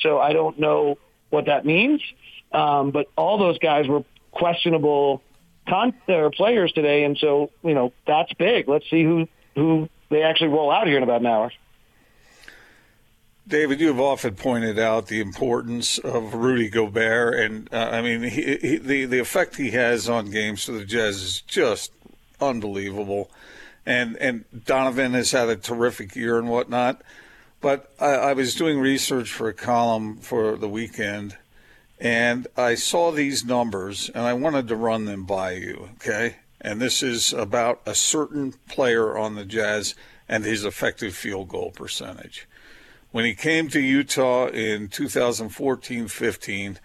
So 0.00 0.18
I 0.18 0.32
don't 0.32 0.58
know 0.58 0.98
what 1.28 1.46
that 1.46 1.64
means. 1.66 2.00
Um, 2.52 2.90
but 2.90 3.08
all 3.16 3.38
those 3.38 3.58
guys 3.58 3.86
were 3.86 4.04
questionable 4.32 5.22
con- 5.68 5.94
or 6.08 6.30
players 6.30 6.72
today, 6.72 7.04
and 7.04 7.16
so 7.18 7.50
you 7.62 7.74
know 7.74 7.92
that's 8.06 8.32
big. 8.34 8.68
Let's 8.68 8.88
see 8.90 9.04
who 9.04 9.28
who 9.54 9.88
they 10.08 10.22
actually 10.22 10.48
roll 10.48 10.70
out 10.70 10.86
here 10.86 10.96
in 10.96 11.02
about 11.02 11.20
an 11.20 11.26
hour. 11.26 11.52
David, 13.46 13.80
you 13.80 13.88
have 13.88 14.00
often 14.00 14.36
pointed 14.36 14.78
out 14.78 15.08
the 15.08 15.20
importance 15.20 15.98
of 15.98 16.34
Rudy 16.34 16.68
Gobert, 16.68 17.34
and 17.34 17.72
uh, 17.72 17.90
I 17.92 18.02
mean 18.02 18.22
he, 18.22 18.56
he, 18.56 18.76
the 18.78 19.04
the 19.04 19.18
effect 19.18 19.56
he 19.56 19.70
has 19.72 20.08
on 20.08 20.30
games 20.30 20.64
for 20.64 20.72
the 20.72 20.84
Jazz 20.84 21.22
is 21.22 21.40
just 21.42 21.92
unbelievable. 22.40 23.30
And 23.86 24.16
and 24.16 24.44
Donovan 24.64 25.12
has 25.12 25.32
had 25.32 25.48
a 25.48 25.56
terrific 25.56 26.14
year 26.14 26.38
and 26.38 26.48
whatnot. 26.48 27.02
But 27.60 27.92
I, 28.00 28.10
I 28.10 28.32
was 28.32 28.54
doing 28.54 28.80
research 28.80 29.32
for 29.32 29.48
a 29.48 29.54
column 29.54 30.16
for 30.16 30.56
the 30.56 30.68
weekend, 30.68 31.36
and 31.98 32.46
I 32.56 32.74
saw 32.74 33.10
these 33.12 33.44
numbers, 33.44 34.10
and 34.14 34.24
I 34.24 34.32
wanted 34.32 34.68
to 34.68 34.76
run 34.76 35.04
them 35.04 35.24
by 35.24 35.52
you. 35.52 35.90
Okay, 35.96 36.36
and 36.60 36.80
this 36.80 37.02
is 37.02 37.32
about 37.32 37.80
a 37.84 37.94
certain 37.94 38.54
player 38.68 39.16
on 39.16 39.34
the 39.34 39.44
Jazz 39.44 39.94
and 40.28 40.44
his 40.44 40.64
effective 40.64 41.14
field 41.14 41.48
goal 41.48 41.70
percentage. 41.70 42.46
When 43.12 43.24
he 43.24 43.34
came 43.34 43.68
to 43.70 43.80
Utah 43.80 44.46
in 44.46 44.88
2014-15, 44.88 46.76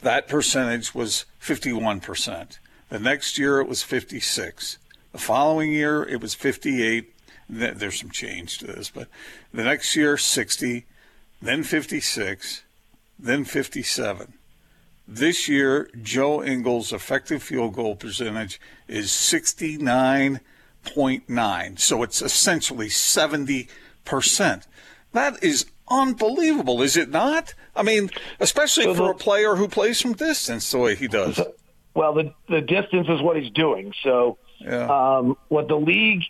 that 0.00 0.28
percentage 0.28 0.94
was 0.94 1.26
51%. 1.42 2.58
The 2.88 2.98
next 2.98 3.38
year 3.38 3.60
it 3.60 3.68
was 3.68 3.82
56. 3.82 4.78
The 5.14 5.20
following 5.20 5.72
year, 5.72 6.02
it 6.02 6.20
was 6.20 6.34
58. 6.34 7.14
There's 7.48 8.00
some 8.00 8.10
change 8.10 8.58
to 8.58 8.66
this, 8.66 8.90
but 8.90 9.06
the 9.52 9.62
next 9.62 9.94
year, 9.94 10.16
60, 10.16 10.86
then 11.40 11.62
56, 11.62 12.64
then 13.16 13.44
57. 13.44 14.34
This 15.06 15.48
year, 15.48 15.88
Joe 16.02 16.42
Ingles' 16.42 16.92
effective 16.92 17.44
field 17.44 17.74
goal 17.74 17.94
percentage 17.94 18.60
is 18.88 19.10
69.9. 19.10 21.78
So 21.78 22.02
it's 22.02 22.20
essentially 22.20 22.88
70%. 22.88 23.68
That 25.12 25.44
is 25.44 25.66
unbelievable, 25.88 26.82
is 26.82 26.96
it 26.96 27.10
not? 27.10 27.54
I 27.76 27.84
mean, 27.84 28.10
especially 28.40 28.92
for 28.92 29.12
a 29.12 29.14
player 29.14 29.54
who 29.54 29.68
plays 29.68 30.00
from 30.00 30.14
distance 30.14 30.72
the 30.72 30.78
way 30.78 30.96
he 30.96 31.06
does. 31.06 31.40
Well, 31.94 32.14
the 32.14 32.34
the 32.48 32.60
distance 32.60 33.06
is 33.08 33.22
what 33.22 33.36
he's 33.36 33.52
doing. 33.52 33.94
So 34.02 34.38
yeah. 34.64 35.16
Um, 35.18 35.36
what 35.48 35.68
the 35.68 35.76
league 35.76 36.22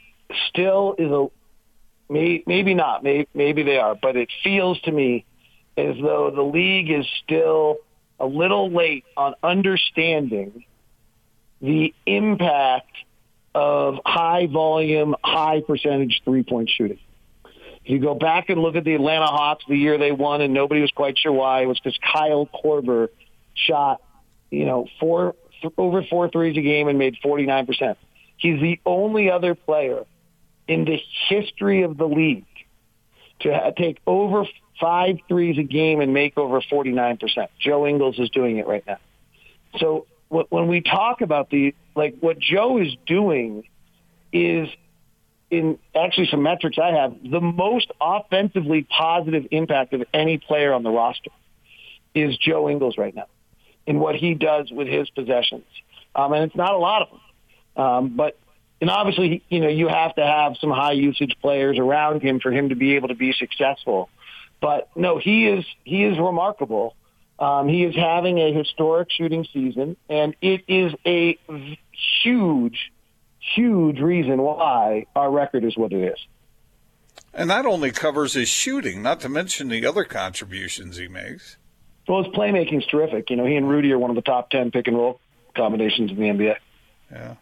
still 0.49 0.95
is 0.99 1.11
a 1.11 1.27
may, 2.13 2.43
maybe 2.47 2.75
not, 2.75 3.03
maybe, 3.03 3.29
maybe 3.35 3.63
they 3.63 3.79
are, 3.79 3.95
but 3.95 4.17
it 4.17 4.29
feels 4.43 4.81
to 4.83 4.93
me 4.93 5.25
as 5.77 5.97
though 6.01 6.31
the 6.35 6.43
league 6.43 6.91
is 6.91 7.07
still 7.25 7.79
a 8.21 8.27
little 8.27 8.71
late 8.71 9.05
on 9.17 9.35
understanding 9.43 10.65
the 11.61 11.95
impact 12.07 12.93
of 13.55 13.99
high 14.05 14.47
volume, 14.47 15.15
high 15.25 15.63
percentage 15.67 16.23
three 16.25 16.43
point 16.43 16.71
shooting. 16.71 16.99
If 17.85 17.91
you 17.91 17.99
go 17.99 18.15
back 18.15 18.49
and 18.49 18.61
look 18.61 18.77
at 18.77 18.85
the 18.85 18.95
Atlanta 18.95 19.27
Hawks 19.27 19.65
the 19.69 19.77
year 19.77 19.99
they 19.99 20.13
won, 20.13 20.41
and 20.41 20.55
nobody 20.55 20.81
was 20.81 20.91
quite 20.91 21.19
sure 21.19 21.33
why, 21.33 21.63
it 21.63 21.67
was 21.67 21.79
because 21.79 21.99
Kyle 21.99 22.49
Korver 22.65 23.09
shot, 23.55 24.03
you 24.51 24.65
know, 24.65 24.87
four 24.99 25.35
over 25.79 26.03
four 26.05 26.29
threes 26.29 26.57
a 26.57 26.61
game 26.61 26.89
and 26.89 26.99
made 26.99 27.17
forty 27.23 27.47
nine 27.47 27.67
percent. 27.67 27.99
He's 28.37 28.61
the 28.61 28.81
only 28.85 29.31
other 29.31 29.55
player 29.55 30.05
in 30.67 30.85
the 30.85 30.99
history 31.29 31.83
of 31.83 31.97
the 31.97 32.07
league 32.07 32.47
to 33.41 33.73
take 33.77 33.99
over 34.07 34.47
five 34.81 35.17
threes 35.29 35.59
a 35.59 35.63
game 35.63 36.01
and 36.01 36.13
make 36.13 36.37
over 36.37 36.61
49%. 36.61 37.49
Joe 37.61 37.87
Ingles 37.87 38.19
is 38.19 38.31
doing 38.31 38.59
it 38.59 38.67
right 38.67 38.85
now. 38.87 38.99
So 39.79 40.07
when 40.29 40.69
we 40.69 40.81
talk 40.81 41.21
about 41.21 41.51
the, 41.51 41.75
like 41.95 42.17
what 42.21 42.39
Joe 42.39 42.79
is 42.79 42.95
doing 43.07 43.65
is 44.33 44.69
in 45.51 45.79
actually 45.95 46.29
some 46.29 46.43
metrics 46.43 46.79
I 46.79 46.93
have, 46.93 47.15
the 47.23 47.41
most 47.41 47.91
offensively 48.01 48.83
positive 48.83 49.47
impact 49.51 49.93
of 49.93 50.03
any 50.13 50.39
player 50.39 50.73
on 50.73 50.83
the 50.83 50.91
roster 50.91 51.31
is 52.15 52.37
Joe 52.39 52.69
Ingles 52.69 52.97
right 52.99 53.15
now 53.15 53.27
in 53.87 54.01
what 54.01 54.17
he 54.17 54.35
does 54.35 54.71
with 54.71 54.89
his 54.89 55.11
possessions. 55.11 55.67
Um, 56.15 56.33
and 56.33 56.45
it's 56.45 56.57
not 56.57 56.73
a 56.73 56.79
lot 56.79 57.03
of 57.03 57.11
them. 57.11 57.21
Um, 57.77 58.17
but 58.17 58.39
and 58.81 58.91
obviously, 58.91 59.43
you 59.49 59.61
know, 59.61 59.69
you 59.69 59.89
have 59.89 60.15
to 60.17 60.27
have 60.27 60.57
some 60.61 60.71
high 60.71 60.93
usage 60.93 61.37
players 61.41 61.79
around 61.79 62.23
him 62.23 62.41
for 62.41 62.53
him 62.53 62.69
to 62.69 62.75
be 62.75 62.97
able 62.97 63.09
to 63.09 63.15
be 63.15 63.33
successful. 63.33 64.11
But 64.61 64.89
no, 64.97 65.19
he 65.19 65.47
is 65.47 65.65
he 65.85 66.05
is 66.05 66.19
remarkable. 66.19 66.95
Um, 67.39 67.69
he 67.69 67.85
is 67.85 67.97
having 67.97 68.39
a 68.39 68.53
historic 68.53 69.11
shooting 69.11 69.47
season, 69.53 69.97
and 70.09 70.37
it 70.41 70.65
is 70.69 70.93
a 71.05 71.39
huge, 72.23 72.93
huge 73.55 73.99
reason 73.99 74.41
why 74.41 75.07
our 75.17 75.31
record 75.31 75.65
is 75.65 75.77
what 75.77 75.93
it 75.93 76.13
is. 76.13 76.19
And 77.33 77.51
that 77.51 77.67
only 77.67 77.91
covers 77.91 78.35
his 78.35 78.49
shooting, 78.49 79.03
not 79.03 79.21
to 79.21 79.29
mention 79.29 79.69
the 79.69 79.85
other 79.85 80.05
contributions 80.05 80.97
he 80.97 81.09
makes. 81.09 81.57
Well, 82.07 82.23
his 82.23 82.33
playmaking's 82.33 82.87
terrific. 82.87 83.31
You 83.31 83.37
know, 83.37 83.47
he 83.47 83.57
and 83.57 83.69
Rudy 83.69 83.91
are 83.93 83.99
one 83.99 84.11
of 84.11 84.17
the 84.17 84.23
top 84.23 84.51
ten 84.51 84.71
pick 84.71 84.87
and 84.87 84.97
roll 84.97 85.21
combinations 85.57 86.11
in 86.11 86.17
the 86.17 86.23
NBA. 86.23 86.57
Yeah. 87.11 87.35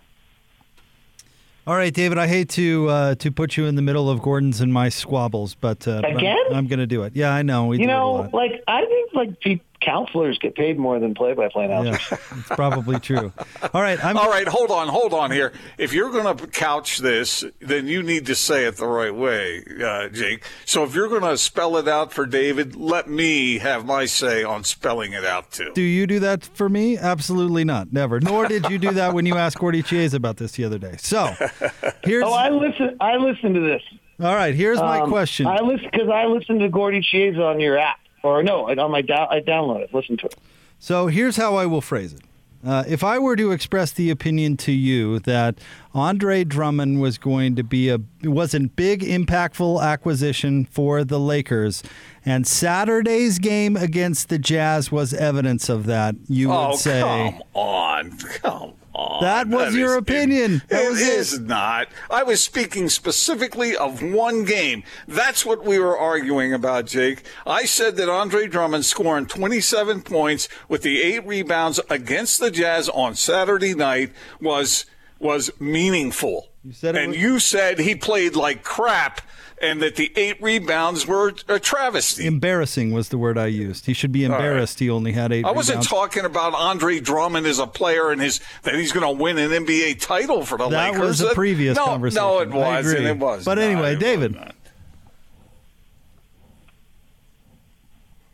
All 1.65 1.77
right, 1.77 1.95
David. 1.95 2.19
I 2.19 2.27
hate 2.27 2.49
to 2.51 2.89
uh, 2.89 3.15
to 3.17 3.31
put 3.31 3.57
you 3.57 3.67
in 3.67 3.77
the 3.77 3.83
middle 3.83 4.11
of 4.11 4.21
Gordon's 4.21 4.61
and 4.61 4.73
my 4.73 4.89
squabbles, 4.89 5.55
but 5.55 5.87
uh, 5.87 6.03
again, 6.05 6.37
I'm, 6.51 6.57
I'm 6.57 6.67
going 6.67 6.81
to 6.81 6.89
do 6.89 7.05
it. 7.05 7.15
Yeah, 7.15 7.33
I 7.33 7.43
know. 7.43 7.67
We 7.67 7.79
you 7.79 7.87
know, 7.87 8.29
like 8.33 8.65
I 8.67 8.85
think 8.85 9.15
like 9.15 9.41
counselors 9.85 10.39
get 10.39 10.55
paid 10.55 10.79
more 10.79 10.99
than 10.99 11.15
play-by-play 11.15 11.65
announcers. 11.67 12.01
Yeah, 12.11 12.19
it's 12.39 12.49
probably 12.49 12.99
true. 13.01 13.33
All 13.75 13.83
right, 13.83 14.03
I'm 14.05 14.17
all 14.17 14.29
right. 14.29 14.47
Hold 14.47 14.71
on, 14.71 14.89
hold 14.89 15.13
on 15.13 15.31
here. 15.31 15.53
If 15.79 15.93
you're 15.93 16.11
going 16.11 16.37
to 16.37 16.47
couch 16.47 16.99
this, 16.99 17.45
then 17.61 17.87
you 17.87 18.03
need 18.03 18.27
to 18.27 18.35
say 18.35 18.65
it 18.65 18.77
the 18.77 18.87
right 18.87 19.15
way, 19.15 19.65
uh, 19.83 20.09
Jake. 20.09 20.45
So 20.65 20.85
if 20.85 20.95
you're 20.95 21.09
going 21.09 21.23
to 21.23 21.39
spell 21.39 21.77
it 21.77 21.89
out 21.89 22.13
for 22.13 22.27
David, 22.27 22.77
let 22.77 23.09
me 23.09 23.59
have 23.59 23.85
my 23.85 24.07
say 24.07 24.43
on 24.43 24.65
spelling 24.65 25.13
it 25.13 25.25
out 25.25 25.51
too. 25.51 25.73
Do 25.75 25.83
you 25.83 26.07
do 26.07 26.21
that 26.21 26.45
for 26.45 26.69
me? 26.69 26.97
Absolutely 26.97 27.65
not. 27.65 27.93
Never. 27.93 28.21
Nor 28.21 28.47
did 28.47 28.69
you 28.71 28.79
do 28.79 28.93
that 28.93 29.15
when 29.15 29.27
you 29.27 29.37
asked 29.37 29.59
Gordy 29.59 29.83
Chiesa 29.83 30.17
about 30.17 30.37
this 30.37 30.53
the 30.53 30.65
other 30.65 30.79
day. 30.79 30.97
So 30.99 31.35
here's. 32.05 32.25
Oh, 32.25 32.33
I 32.33 32.51
listen. 32.51 32.97
I 33.01 33.17
listened 33.17 33.55
to 33.55 33.61
this. 33.61 33.83
All 34.21 34.35
right. 34.35 34.55
Here's 34.55 34.79
my 34.79 35.01
um, 35.01 35.11
question. 35.11 35.47
I 35.47 35.61
listen 35.61 35.89
because 35.91 36.09
I 36.09 36.27
listened 36.27 36.61
to 36.61 36.69
Gordy 36.69 37.01
Chiesa 37.01 37.43
on 37.43 37.59
your 37.59 37.79
app 37.79 37.99
or 38.23 38.43
no, 38.43 38.69
on 38.69 38.91
my 38.91 39.03
da- 39.03 39.29
I 39.31 39.41
download 39.41 39.81
it, 39.81 39.95
listen 39.95 40.17
to 40.19 40.27
it. 40.27 40.35
So 40.79 41.07
here's 41.07 41.37
how 41.37 41.57
I 41.57 41.67
will 41.67 41.81
phrase 41.81 42.13
it. 42.13 42.21
Uh, 42.65 42.85
if 42.87 43.03
I 43.03 43.19
were 43.19 43.35
to 43.35 43.51
express 43.51 43.91
the 43.91 44.11
opinion 44.11 44.57
to 44.59 44.73
you 44.73 45.19
that 45.21 45.59
Andre 45.95 46.45
Drummond 46.45 47.01
was 47.01 47.19
going 47.19 47.57
to 47.57 47.65
be 47.65 47.89
a 47.89 47.99
was 48.23 48.55
a 48.55 48.61
big 48.61 49.03
impactful 49.03 49.83
acquisition 49.83 50.65
for 50.67 51.03
the 51.03 51.19
Lakers, 51.19 51.83
and 52.25 52.47
Saturday's 52.47 53.41
game 53.41 53.77
against 53.77 54.29
the 54.29 54.39
Jazz 54.39 54.93
was 54.93 55.13
evidence 55.13 55.69
of 55.69 55.87
that, 55.87 56.15
you 56.29 56.53
oh, 56.53 56.71
would 56.71 56.79
say, 56.79 57.03
Oh, 57.03 57.33
"Come 57.33 57.43
on, 57.55 58.19
come 58.19 58.75
on. 59.03 59.23
That 59.23 59.49
was 59.49 59.73
that 59.75 59.79
your 59.79 59.93
is, 59.93 59.99
opinion. 59.99 60.63
That 60.69 60.85
it 60.85 60.91
was 60.91 61.01
is 61.01 61.33
it. 61.35 61.43
not. 61.43 61.89
I 62.11 62.23
was 62.23 62.41
speaking 62.41 62.89
specifically 62.89 63.77
of 63.77 64.03
one 64.03 64.45
game. 64.45 64.83
That's 65.09 65.45
what 65.45 65.65
we 65.65 65.79
were 65.79 65.97
arguing 65.99 66.53
about, 66.53 66.87
Jake. 66.87 67.23
I 67.47 67.65
said 67.65 67.97
that 67.97 68.09
Andre 68.09 68.47
Drummond 68.49 68.85
scoring 68.85 69.27
27 69.27 70.03
points 70.03 70.49
with 70.69 70.83
the 70.83 71.03
eight 71.03 71.27
rebounds 71.27 71.81
against 71.91 72.41
the 72.41 72.51
Jazz 72.51 72.89
on 72.89 73.15
Saturday 73.15 73.75
night 73.75 74.13
was 74.41 74.87
was 75.19 75.51
meaningful. 75.61 76.49
You 76.65 76.73
said 76.73 76.97
and 76.97 77.09
was- 77.09 77.17
you 77.19 77.39
said 77.39 77.79
he 77.79 77.95
played 77.95 78.35
like 78.37 78.63
crap 78.65 79.21
and 79.63 79.81
that 79.81 79.97
the 79.97 80.13
eight 80.17 80.43
rebounds 80.43 81.07
were 81.07 81.33
a 81.49 81.61
travesty. 81.61 82.27
Embarrassing 82.27 82.93
was 82.93 83.09
the 83.11 83.17
word 83.19 83.39
I 83.39 83.47
used. 83.47 83.87
He 83.87 83.95
should 83.95 84.11
be 84.13 84.25
embarrassed. 84.25 84.81
He 84.81 84.91
only 84.91 85.13
had 85.13 85.33
eight. 85.33 85.45
I 85.45 85.53
wasn't 85.53 85.77
rebounds. 85.77 85.89
talking 85.89 86.25
about 86.25 86.53
Andre 86.55 86.99
Drummond 87.01 87.47
as 87.47 87.59
a 87.61 87.67
player 87.67 88.11
and 88.11 88.21
his 88.21 88.41
that 88.65 88.75
he's 88.75 88.93
going 88.93 89.07
to 89.17 89.23
win 89.23 89.39
an 89.39 89.51
NBA 89.51 90.01
title 90.01 90.45
for 90.45 90.59
the 90.59 90.69
That 90.69 90.93
Lakers. 90.95 91.19
That 91.21 91.25
was 91.27 91.33
a 91.33 91.35
previous 91.35 91.77
no, 91.77 91.85
conversation. 91.87 92.23
No, 92.23 92.39
it 92.41 92.51
wasn't. 92.51 93.05
It 93.07 93.17
was. 93.19 93.45
But 93.45 93.59
not. 93.59 93.65
anyway, 93.65 93.93
It 93.95 94.01
David. 94.01 94.35
was. 94.35 94.51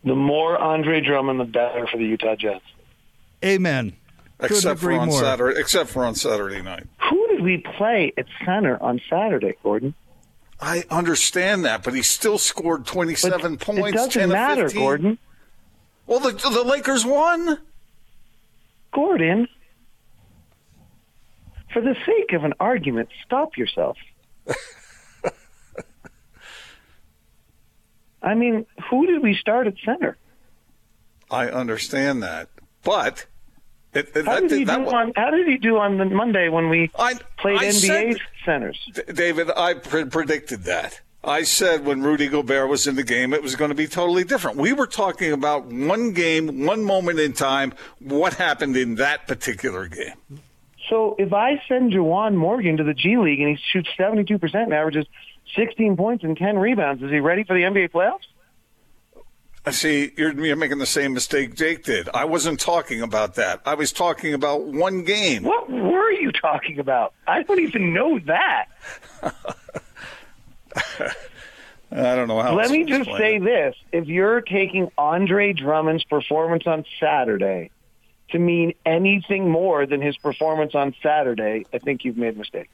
The 0.05 0.15
more 0.15 0.57
Andre 0.57 1.01
Drummond, 1.01 1.41
the 1.41 1.45
better 1.45 1.87
for 1.87 1.99
the 1.99 2.05
Utah 2.05 2.37
Jazz. 2.37 2.61
Amen. 3.45 3.95
Couldn't 4.39 4.57
Except 4.57 4.81
for 4.81 4.87
agree 4.87 4.97
on 4.99 5.09
more. 5.09 5.21
Saturday. 5.21 5.61
Except 5.61 5.91
for 5.91 6.05
on 6.05 6.15
Saturday 6.15 6.63
night. 6.63 6.87
Who 7.11 7.27
did 7.29 7.43
we 7.43 7.59
play 7.59 8.13
at 8.17 8.27
center 8.45 8.81
on 8.83 9.01
Saturday, 9.11 9.55
Gordon? 9.63 9.95
I 10.61 10.85
understand 10.91 11.65
that, 11.65 11.83
but 11.85 11.95
he 11.95 12.03
still 12.03 12.39
scored 12.39 12.85
But 12.85 12.93
27 12.93 13.59
points. 13.59 13.89
It 13.89 13.95
doesn't 13.95 14.11
10 14.13 14.29
matter, 14.29 14.65
15. 14.65 14.81
Gordon. 14.83 15.19
Well, 16.07 16.21
the 16.21 16.33
the 16.33 16.65
Lakers 16.65 17.05
won. 17.05 17.59
Gordon, 18.93 19.47
for 21.73 21.83
the 21.83 21.95
sake 22.07 22.33
of 22.33 22.45
an 22.45 22.55
argument, 22.59 23.11
stop 23.25 23.57
yourself. 23.57 23.97
I 28.23 28.35
mean, 28.35 28.67
who 28.91 29.07
did 29.07 29.23
we 29.23 29.37
start 29.37 29.67
at 29.67 29.75
center? 29.85 30.17
I 31.31 31.49
understand 31.49 32.23
that, 32.23 32.49
but 32.83 33.27
it, 33.95 34.15
it, 34.15 34.27
How 34.27 34.35
that, 34.41 34.49
did 34.49 34.59
he 34.59 34.65
do 34.65 34.71
on 34.89 35.13
How 35.17 35.31
did 35.31 35.47
he 35.47 35.57
do 35.57 35.79
on 35.79 35.99
the 35.99 36.05
Monday 36.05 36.49
when 36.49 36.69
we 36.69 36.91
I 36.99 37.15
played 37.39 37.59
I 37.59 37.65
NBA 37.67 38.15
said- 38.15 38.21
centers? 38.45 38.91
David, 39.13 39.51
I 39.57 39.75
pre- 39.75 40.05
predicted 40.05 40.65
that. 40.65 41.01
I 41.25 41.43
said 41.43 41.85
when 41.85 42.03
Rudy 42.03 42.29
Gobert 42.29 42.69
was 42.69 42.87
in 42.87 42.95
the 42.95 43.03
game, 43.03 43.35
it 43.35 43.43
was 43.43 43.57
going 43.57 43.71
to 43.71 43.75
be 43.75 43.89
totally 43.89 44.23
different. 44.23 44.57
We 44.57 44.73
were 44.73 44.87
talking 44.87 45.33
about 45.33 45.67
one 45.67 46.13
game, 46.13 46.65
one 46.65 46.85
moment 46.85 47.19
in 47.19 47.33
time, 47.33 47.75
what 47.99 48.35
happened 48.35 48.77
in 48.77 48.95
that 48.97 49.27
particular 49.27 49.89
game. 49.89 50.15
So 50.89 51.17
if 51.19 51.33
I 51.33 51.61
send 51.69 51.93
Juwan 51.93 52.35
Morgan 52.37 52.77
to 52.77 52.85
the 52.85 52.95
G 52.95 53.19
League 53.19 53.41
and 53.41 53.59
he 53.59 53.63
shoots 53.73 53.91
72% 53.99 54.41
and 54.55 54.73
averages 54.73 55.07
16 55.57 55.97
points 55.97 56.23
and 56.25 56.37
10 56.37 56.57
rebounds, 56.57 57.03
is 57.03 57.11
he 57.11 57.19
ready 57.19 57.43
for 57.43 57.55
the 57.55 57.63
NBA 57.65 57.91
playoffs? 57.91 58.28
I 59.69 59.71
See, 59.71 60.13
you're, 60.17 60.33
you're 60.45 60.57
making 60.57 60.79
the 60.79 60.87
same 60.87 61.13
mistake 61.13 61.55
Jake 61.55 61.85
did. 61.85 62.09
I 62.15 62.25
wasn't 62.25 62.59
talking 62.59 63.03
about 63.03 63.35
that. 63.35 63.61
I 63.67 63.75
was 63.75 63.93
talking 63.93 64.33
about 64.33 64.65
one 64.65 65.05
game. 65.05 65.43
What 65.43 65.71
were 65.71 66.11
you 66.11 66.33
talking 66.33 66.79
about? 66.79 67.13
I 67.27 67.43
don't 67.43 67.61
even 67.61 67.93
know 67.93 68.19
that. 68.21 68.69
I 71.93 72.15
don't 72.17 72.29
know 72.29 72.41
how. 72.41 72.55
Let 72.55 72.71
me 72.71 72.85
just 72.85 73.11
say 73.19 73.37
it. 73.37 73.45
this. 73.45 73.75
If 73.93 74.07
you're 74.07 74.41
taking 74.41 74.91
Andre 74.97 75.53
Drummond's 75.53 76.05
performance 76.05 76.67
on 76.67 76.87
Saturday 76.99 77.71
to 78.31 78.39
mean 78.39 78.73
anything 78.87 79.51
more 79.51 79.85
than 79.85 80.01
his 80.01 80.17
performance 80.17 80.75
on 80.75 80.95
Saturday, 81.03 81.67
I 81.75 81.79
think 81.79 82.05
you've 82.05 82.17
made 82.17 82.37
a 82.37 82.39
mistake. 82.39 82.71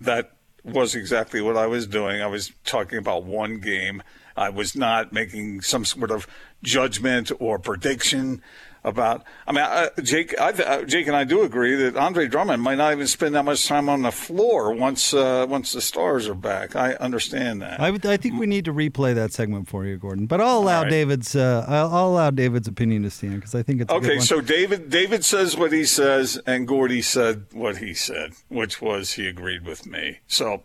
that 0.00 0.32
was 0.64 0.94
exactly 0.94 1.40
what 1.40 1.56
I 1.56 1.66
was 1.66 1.86
doing. 1.86 2.22
I 2.22 2.26
was 2.26 2.52
talking 2.64 2.98
about 2.98 3.24
one 3.24 3.58
game. 3.58 4.02
I 4.36 4.48
was 4.48 4.74
not 4.74 5.12
making 5.12 5.60
some 5.60 5.84
sort 5.84 6.10
of 6.10 6.26
judgment 6.62 7.30
or 7.38 7.58
prediction 7.58 8.42
about. 8.84 9.24
I 9.46 9.52
mean, 9.52 9.64
I, 9.64 9.88
Jake, 10.02 10.38
I, 10.38 10.50
uh, 10.50 10.82
Jake 10.84 11.06
and 11.06 11.16
I 11.16 11.24
do 11.24 11.42
agree 11.42 11.74
that 11.76 11.96
Andre 11.96 12.26
Drummond 12.28 12.62
might 12.62 12.76
not 12.76 12.92
even 12.92 13.06
spend 13.06 13.34
that 13.34 13.44
much 13.44 13.66
time 13.66 13.88
on 13.88 14.02
the 14.02 14.12
floor 14.12 14.72
once 14.74 15.14
uh, 15.14 15.46
once 15.48 15.72
the 15.72 15.80
stars 15.80 16.28
are 16.28 16.34
back. 16.34 16.76
I 16.76 16.92
understand 16.94 17.62
that. 17.62 17.80
I, 17.80 17.90
would- 17.90 18.04
I 18.06 18.16
think 18.16 18.38
we 18.38 18.46
need 18.46 18.64
to 18.66 18.72
replay 18.74 19.14
that 19.14 19.32
segment 19.32 19.68
for 19.68 19.84
you, 19.86 19.96
Gordon. 19.96 20.26
But 20.26 20.40
I'll 20.40 20.58
allow 20.58 20.82
right. 20.82 20.90
David's. 20.90 21.34
Uh, 21.34 21.64
I'll, 21.66 21.94
I'll 21.94 22.08
allow 22.08 22.30
David's 22.30 22.68
opinion 22.68 23.02
to 23.04 23.10
stand 23.10 23.36
because 23.36 23.54
I 23.54 23.62
think 23.62 23.80
it's 23.80 23.90
a 23.90 23.94
good 23.94 24.04
Okay, 24.04 24.16
one. 24.18 24.26
so 24.26 24.40
David 24.40 24.90
David 24.90 25.24
says 25.24 25.56
what 25.56 25.72
he 25.72 25.84
says, 25.84 26.38
and 26.46 26.68
Gordy 26.68 27.00
said 27.02 27.46
what 27.52 27.78
he 27.78 27.94
said, 27.94 28.32
which 28.48 28.82
was 28.82 29.14
he 29.14 29.26
agreed 29.26 29.64
with 29.64 29.86
me. 29.86 30.18
So 30.28 30.62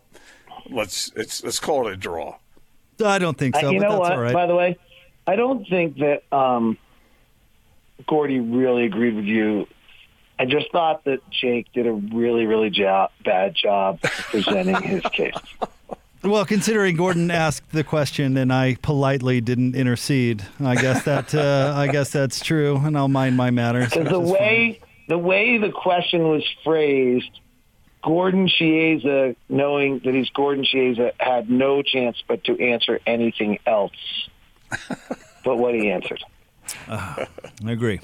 let's 0.68 1.10
it's 1.16 1.42
let's 1.42 1.58
call 1.58 1.88
it 1.88 1.94
a 1.94 1.96
draw. 1.96 2.36
I 3.04 3.18
don't 3.18 3.38
think 3.38 3.56
so. 3.56 3.68
Uh, 3.68 3.70
you 3.70 3.78
but 3.80 3.84
know 3.88 3.90
that's 3.92 4.00
what? 4.00 4.12
all 4.12 4.20
right. 4.20 4.34
By 4.34 4.46
the 4.46 4.54
way, 4.54 4.76
I 5.26 5.36
don't 5.36 5.66
think 5.66 5.96
that 5.98 6.22
um, 6.36 6.76
Gordy 8.06 8.40
really 8.40 8.84
agreed 8.84 9.14
with 9.14 9.24
you. 9.24 9.66
I 10.38 10.46
just 10.46 10.70
thought 10.72 11.04
that 11.04 11.20
Jake 11.30 11.70
did 11.72 11.86
a 11.86 11.92
really, 11.92 12.46
really 12.46 12.70
jo- 12.70 13.08
bad 13.24 13.54
job 13.54 14.00
presenting 14.02 14.80
his 14.82 15.02
case. 15.12 15.34
Well, 16.22 16.44
considering 16.44 16.96
Gordon 16.96 17.30
asked 17.30 17.72
the 17.72 17.84
question 17.84 18.36
and 18.36 18.52
I 18.52 18.76
politely 18.82 19.40
didn't 19.40 19.74
intercede, 19.74 20.44
I 20.58 20.74
guess 20.74 21.04
that 21.04 21.34
uh, 21.34 21.72
I 21.76 21.88
guess 21.88 22.10
that's 22.10 22.40
true, 22.40 22.76
and 22.76 22.96
I'll 22.96 23.08
mind 23.08 23.36
my 23.36 23.50
matters. 23.50 23.90
Because 23.90 24.08
the 24.08 24.20
is 24.20 24.30
way 24.30 24.80
the 25.08 25.18
way 25.18 25.58
the 25.58 25.70
question 25.70 26.28
was 26.28 26.44
phrased 26.62 27.40
Gordon 28.02 28.48
Chiesa, 28.48 29.34
knowing 29.48 30.00
that 30.04 30.14
he's 30.14 30.30
Gordon 30.30 30.64
Chiesa, 30.64 31.12
had 31.18 31.50
no 31.50 31.82
chance 31.82 32.22
but 32.26 32.44
to 32.44 32.58
answer 32.58 33.00
anything 33.06 33.58
else 33.66 33.92
but 35.44 35.56
what 35.56 35.74
he 35.74 35.90
answered. 35.90 36.22
Uh, 36.88 37.26
I 37.66 37.72
agree. 37.72 38.00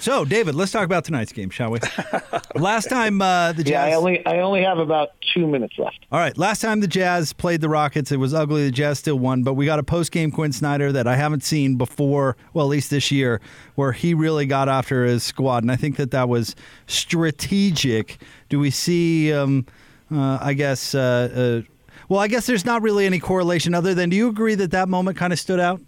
So, 0.00 0.24
David, 0.24 0.54
let's 0.54 0.72
talk 0.72 0.86
about 0.86 1.04
tonight's 1.04 1.30
game, 1.30 1.50
shall 1.50 1.70
we? 1.70 1.78
last 2.54 2.88
time 2.88 3.20
uh, 3.20 3.52
the 3.52 3.62
Jazz. 3.62 3.70
Yeah, 3.70 3.84
I 3.84 3.92
only 3.92 4.24
I 4.26 4.38
only 4.38 4.62
have 4.62 4.78
about 4.78 5.10
two 5.34 5.46
minutes 5.46 5.74
left. 5.76 6.06
All 6.10 6.18
right, 6.18 6.36
last 6.38 6.62
time 6.62 6.80
the 6.80 6.88
Jazz 6.88 7.34
played 7.34 7.60
the 7.60 7.68
Rockets, 7.68 8.10
it 8.10 8.16
was 8.16 8.32
ugly. 8.32 8.64
The 8.64 8.70
Jazz 8.70 8.98
still 8.98 9.18
won, 9.18 9.42
but 9.42 9.54
we 9.54 9.66
got 9.66 9.78
a 9.78 9.82
post 9.82 10.10
game 10.10 10.30
Quin 10.30 10.52
Snyder 10.52 10.90
that 10.90 11.06
I 11.06 11.16
haven't 11.16 11.44
seen 11.44 11.76
before. 11.76 12.38
Well, 12.54 12.64
at 12.64 12.70
least 12.70 12.88
this 12.88 13.10
year, 13.10 13.42
where 13.74 13.92
he 13.92 14.14
really 14.14 14.46
got 14.46 14.70
after 14.70 15.04
his 15.04 15.22
squad, 15.22 15.64
and 15.64 15.70
I 15.70 15.76
think 15.76 15.96
that 15.96 16.12
that 16.12 16.30
was 16.30 16.56
strategic. 16.86 18.22
Do 18.48 18.58
we 18.58 18.70
see? 18.70 19.34
Um, 19.34 19.66
uh, 20.10 20.38
I 20.40 20.54
guess. 20.54 20.94
Uh, 20.94 21.62
uh 21.66 21.70
well, 22.08 22.20
I 22.20 22.26
guess 22.26 22.46
there's 22.46 22.64
not 22.64 22.82
really 22.82 23.06
any 23.06 23.20
correlation 23.20 23.74
other 23.74 23.94
than. 23.94 24.08
Do 24.08 24.16
you 24.16 24.28
agree 24.28 24.56
that 24.56 24.72
that 24.72 24.88
moment 24.88 25.16
kind 25.16 25.32
of 25.32 25.38
stood 25.38 25.60
out? 25.60 25.80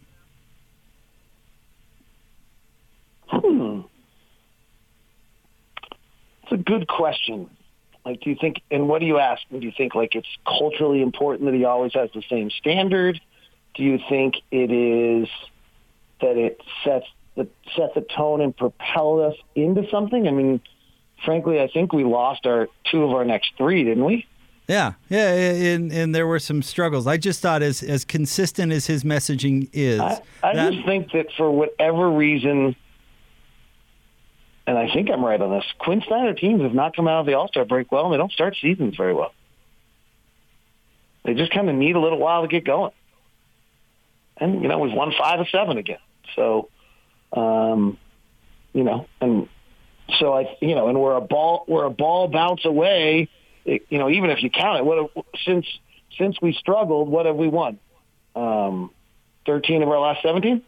A 6.51 6.57
good 6.57 6.89
question. 6.89 7.49
Like, 8.05 8.21
do 8.21 8.31
you 8.31 8.37
think, 8.41 8.63
and 8.71 8.89
what 8.89 9.01
do 9.01 9.07
you 9.07 9.19
ask? 9.19 9.43
Do 9.51 9.59
you 9.59 9.73
think 9.77 9.95
like 9.95 10.15
it's 10.15 10.29
culturally 10.47 11.03
important 11.03 11.51
that 11.51 11.55
he 11.55 11.65
always 11.65 11.93
has 11.95 12.11
the 12.13 12.23
same 12.29 12.51
standard? 12.51 13.21
Do 13.75 13.85
you 13.85 13.99
think 14.09 14.35
it 14.51 14.71
is 14.71 15.29
that 16.21 16.37
it 16.37 16.61
sets 16.85 17.07
the 17.37 17.49
sets 17.77 17.97
a 17.97 18.01
tone 18.01 18.41
and 18.41 18.57
propels 18.57 19.33
us 19.33 19.41
into 19.55 19.89
something? 19.89 20.27
I 20.27 20.33
mean, 20.33 20.61
frankly, 21.25 21.61
I 21.61 21.69
think 21.69 21.93
we 21.93 22.05
lost 22.05 22.45
our 22.45 22.69
two 22.91 23.05
of 23.05 23.13
our 23.13 23.25
next 23.25 23.53
three, 23.57 23.85
didn't 23.85 24.05
we? 24.05 24.27
Yeah, 24.69 24.93
yeah, 25.09 25.33
and, 25.33 25.93
and 25.93 26.15
there 26.15 26.27
were 26.27 26.39
some 26.39 26.63
struggles. 26.63 27.07
I 27.07 27.17
just 27.17 27.41
thought 27.41 27.63
as 27.63 27.83
as 27.83 28.05
consistent 28.05 28.73
as 28.73 28.87
his 28.87 29.05
messaging 29.05 29.69
is, 29.73 30.01
I, 30.01 30.21
I 30.43 30.55
that, 30.55 30.73
just 30.73 30.87
think 30.87 31.13
that 31.13 31.27
for 31.37 31.51
whatever 31.51 32.11
reason, 32.11 32.77
and 34.66 34.78
I 34.78 34.92
think 34.92 35.11
I'm 35.11 35.25
right 35.25 35.40
on 35.40 35.50
this. 35.50 35.64
Quin 35.78 36.02
Snyder 36.07 36.35
teams 36.35 36.62
have 36.62 36.75
not 36.75 36.95
come 36.95 37.09
out 37.09 37.21
of 37.21 37.26
the 37.26 37.35
All 37.35 37.49
Star 37.49 37.64
break 37.64 37.90
well, 37.90 38.04
and 38.04 38.14
they 38.14 38.19
don't 38.19 38.33
start 38.33 38.57
seasons 38.61 38.97
very 38.97 39.14
well. 39.14 39.33
They 41.25 41.35
just 41.35 41.52
kind 41.52 41.69
of 41.69 41.75
need 41.75 41.97
a 41.97 42.00
little 42.00 42.19
while 42.19 42.42
to 42.42 42.49
get 42.49 42.64
going. 42.64 42.92
And 44.37 44.62
you 44.62 44.69
know, 44.69 44.78
we've 44.78 44.95
won 44.95 45.12
five 45.19 45.40
of 45.40 45.49
seven 45.50 45.78
again. 45.78 45.99
So, 46.37 46.69
um, 47.33 47.99
you 48.73 48.85
know, 48.85 49.07
and 49.21 49.49
so 50.19 50.33
I, 50.33 50.57
you 50.61 50.75
know, 50.75 50.88
and 50.88 51.00
we're 51.00 51.16
a 51.16 51.21
ball, 51.21 51.64
we're 51.69 51.85
a 51.85 51.90
ball 51.90 52.28
bounce 52.28 52.64
away. 52.64 53.28
It, 53.64 53.87
you 53.88 53.99
know, 53.99 54.11
even 54.11 54.31
if 54.31 54.42
you 54.42 54.50
count 54.50 54.78
it, 54.78 54.85
what 54.85 55.11
since 55.45 55.66
since 56.19 56.40
we 56.40 56.52
struggled, 56.52 57.09
what 57.09 57.26
have 57.26 57.37
we 57.37 57.49
won? 57.49 57.78
Um, 58.35 58.90
Thirteen 59.45 59.83
of 59.83 59.88
our 59.88 59.99
last 59.99 60.23
seventeen. 60.23 60.62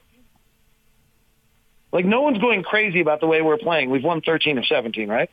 Like 1.94 2.04
no 2.04 2.22
one's 2.22 2.38
going 2.38 2.64
crazy 2.64 3.00
about 3.00 3.20
the 3.20 3.28
way 3.28 3.40
we're 3.40 3.56
playing. 3.56 3.88
We've 3.88 4.02
won 4.02 4.20
13 4.20 4.58
of 4.58 4.66
17, 4.66 5.08
right? 5.08 5.30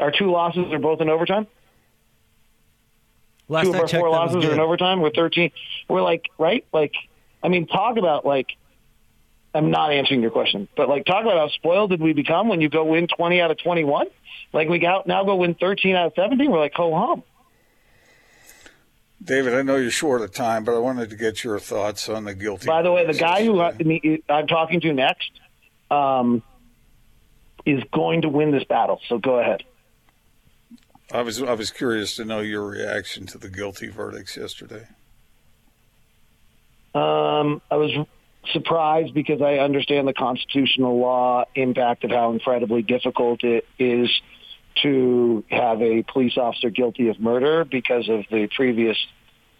Our 0.00 0.10
two 0.10 0.32
losses 0.32 0.72
are 0.72 0.80
both 0.80 1.00
in 1.00 1.08
overtime. 1.08 1.46
Last 3.48 3.64
two 3.64 3.70
of 3.70 3.76
our 3.76 3.86
checked, 3.86 4.00
four 4.00 4.10
losses 4.10 4.44
are 4.44 4.52
in 4.52 4.58
overtime. 4.58 5.00
We're 5.00 5.12
13. 5.12 5.52
We're 5.88 6.02
like, 6.02 6.28
right? 6.38 6.66
Like, 6.72 6.92
I 7.42 7.48
mean, 7.48 7.66
talk 7.66 7.96
about 7.96 8.26
like. 8.26 8.48
I'm 9.52 9.72
not 9.72 9.92
answering 9.92 10.22
your 10.22 10.30
question, 10.30 10.68
but 10.76 10.88
like, 10.88 11.04
talk 11.04 11.22
about 11.22 11.36
how 11.36 11.48
spoiled 11.48 11.90
did 11.90 12.00
we 12.00 12.12
become 12.12 12.46
when 12.46 12.60
you 12.60 12.68
go 12.68 12.84
win 12.84 13.08
20 13.08 13.40
out 13.40 13.50
of 13.50 13.58
21? 13.58 14.06
Like 14.52 14.68
we 14.68 14.78
got 14.78 15.08
now 15.08 15.24
go 15.24 15.34
win 15.36 15.54
13 15.54 15.96
out 15.96 16.06
of 16.06 16.12
17. 16.14 16.48
We're 16.50 16.60
like, 16.60 16.72
ho 16.74 16.94
hum. 16.94 17.24
David, 19.22 19.54
I 19.54 19.62
know 19.62 19.74
you're 19.74 19.90
short 19.90 20.22
of 20.22 20.32
time, 20.32 20.62
but 20.62 20.76
I 20.76 20.78
wanted 20.78 21.10
to 21.10 21.16
get 21.16 21.42
your 21.42 21.58
thoughts 21.58 22.08
on 22.08 22.24
the 22.24 22.34
guilty. 22.34 22.68
By 22.68 22.82
the 22.82 22.92
way, 22.92 23.06
the 23.06 23.14
guy 23.14 23.44
who 23.44 23.58
uh, 23.58 23.72
I'm 24.28 24.46
talking 24.46 24.80
to 24.82 24.92
next 24.92 25.32
um, 25.90 26.42
is 27.66 27.82
going 27.92 28.22
to 28.22 28.28
win 28.28 28.50
this 28.50 28.64
battle. 28.64 29.00
So 29.08 29.18
go 29.18 29.38
ahead. 29.38 29.64
I 31.12 31.22
was 31.22 31.42
I 31.42 31.54
was 31.54 31.70
curious 31.70 32.16
to 32.16 32.24
know 32.24 32.40
your 32.40 32.64
reaction 32.64 33.26
to 33.26 33.38
the 33.38 33.48
guilty 33.48 33.88
verdicts 33.88 34.36
yesterday. 34.36 34.86
Um, 36.94 37.60
I 37.70 37.76
was 37.76 37.90
surprised 38.52 39.14
because 39.14 39.42
I 39.42 39.58
understand 39.58 40.08
the 40.08 40.12
constitutional 40.12 40.98
law 40.98 41.44
impact 41.54 42.04
of 42.04 42.10
how 42.10 42.32
incredibly 42.32 42.82
difficult 42.82 43.44
it 43.44 43.66
is 43.78 44.08
to 44.82 45.44
have 45.50 45.82
a 45.82 46.02
police 46.02 46.36
officer 46.36 46.70
guilty 46.70 47.08
of 47.08 47.20
murder 47.20 47.64
because 47.64 48.08
of 48.08 48.24
the 48.30 48.48
previous 48.54 48.96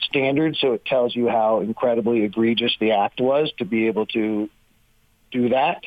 standards. 0.03 0.59
So 0.61 0.73
it 0.75 0.85
tells 0.85 1.14
you 1.14 1.29
how 1.29 1.61
incredibly 1.61 2.23
egregious 2.23 2.75
the 2.81 2.93
act 2.93 3.21
was 3.21 3.53
to 3.59 3.64
be 3.64 3.88
able 3.88 4.07
to 4.07 4.49
do 5.31 5.49
that. 5.51 5.83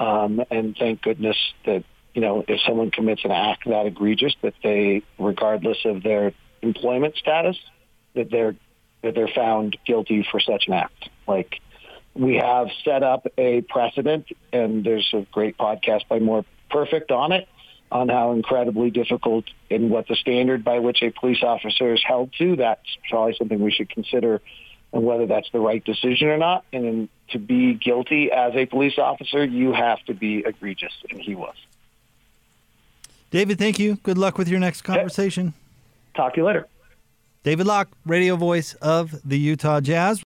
Um, 0.00 0.42
and 0.50 0.74
thank 0.76 1.02
goodness 1.02 1.36
that, 1.66 1.84
you 2.14 2.22
know, 2.22 2.42
if 2.48 2.60
someone 2.66 2.90
commits 2.90 3.22
an 3.24 3.30
act 3.30 3.68
that 3.68 3.84
egregious, 3.86 4.34
that 4.42 4.54
they, 4.62 5.02
regardless 5.18 5.78
of 5.84 6.02
their 6.02 6.32
employment 6.62 7.16
status, 7.16 7.56
that 8.14 8.30
they're, 8.30 8.56
that 9.02 9.14
they're 9.14 9.28
found 9.28 9.76
guilty 9.86 10.26
for 10.30 10.40
such 10.40 10.64
an 10.68 10.72
act. 10.72 11.10
Like, 11.28 11.60
we 12.14 12.36
have 12.36 12.68
set 12.82 13.02
up 13.02 13.26
a 13.38 13.60
precedent, 13.60 14.26
and 14.52 14.82
there's 14.82 15.08
a 15.12 15.26
great 15.30 15.56
podcast 15.58 16.08
by 16.08 16.18
More 16.18 16.44
Perfect 16.70 17.10
on 17.10 17.32
it, 17.32 17.46
on 17.92 18.08
how 18.08 18.32
incredibly 18.32 18.90
difficult 18.90 19.44
and 19.70 19.90
what 19.90 20.08
the 20.08 20.16
standard 20.16 20.64
by 20.64 20.78
which 20.78 21.02
a 21.02 21.10
police 21.10 21.42
officer 21.42 21.92
is 21.92 22.02
held 22.04 22.32
to. 22.38 22.56
That's 22.56 22.80
probably 23.08 23.34
something 23.36 23.60
we 23.60 23.70
should 23.70 23.90
consider 23.90 24.40
and 24.92 25.04
whether 25.04 25.26
that's 25.26 25.50
the 25.50 25.60
right 25.60 25.84
decision 25.84 26.28
or 26.28 26.38
not. 26.38 26.64
And 26.72 27.08
to 27.30 27.38
be 27.38 27.74
guilty 27.74 28.30
as 28.32 28.54
a 28.54 28.66
police 28.66 28.98
officer, 28.98 29.44
you 29.44 29.72
have 29.72 30.02
to 30.06 30.14
be 30.14 30.38
egregious, 30.44 30.92
and 31.08 31.20
he 31.20 31.34
was. 31.34 31.54
David, 33.30 33.58
thank 33.58 33.78
you. 33.78 33.96
Good 34.02 34.18
luck 34.18 34.38
with 34.38 34.48
your 34.48 34.58
next 34.58 34.82
conversation. 34.82 35.54
Talk 36.14 36.34
to 36.34 36.40
you 36.40 36.46
later. 36.46 36.66
David 37.42 37.66
Locke, 37.66 37.88
radio 38.04 38.36
voice 38.36 38.74
of 38.74 39.26
the 39.26 39.38
Utah 39.38 39.80
Jazz. 39.80 40.18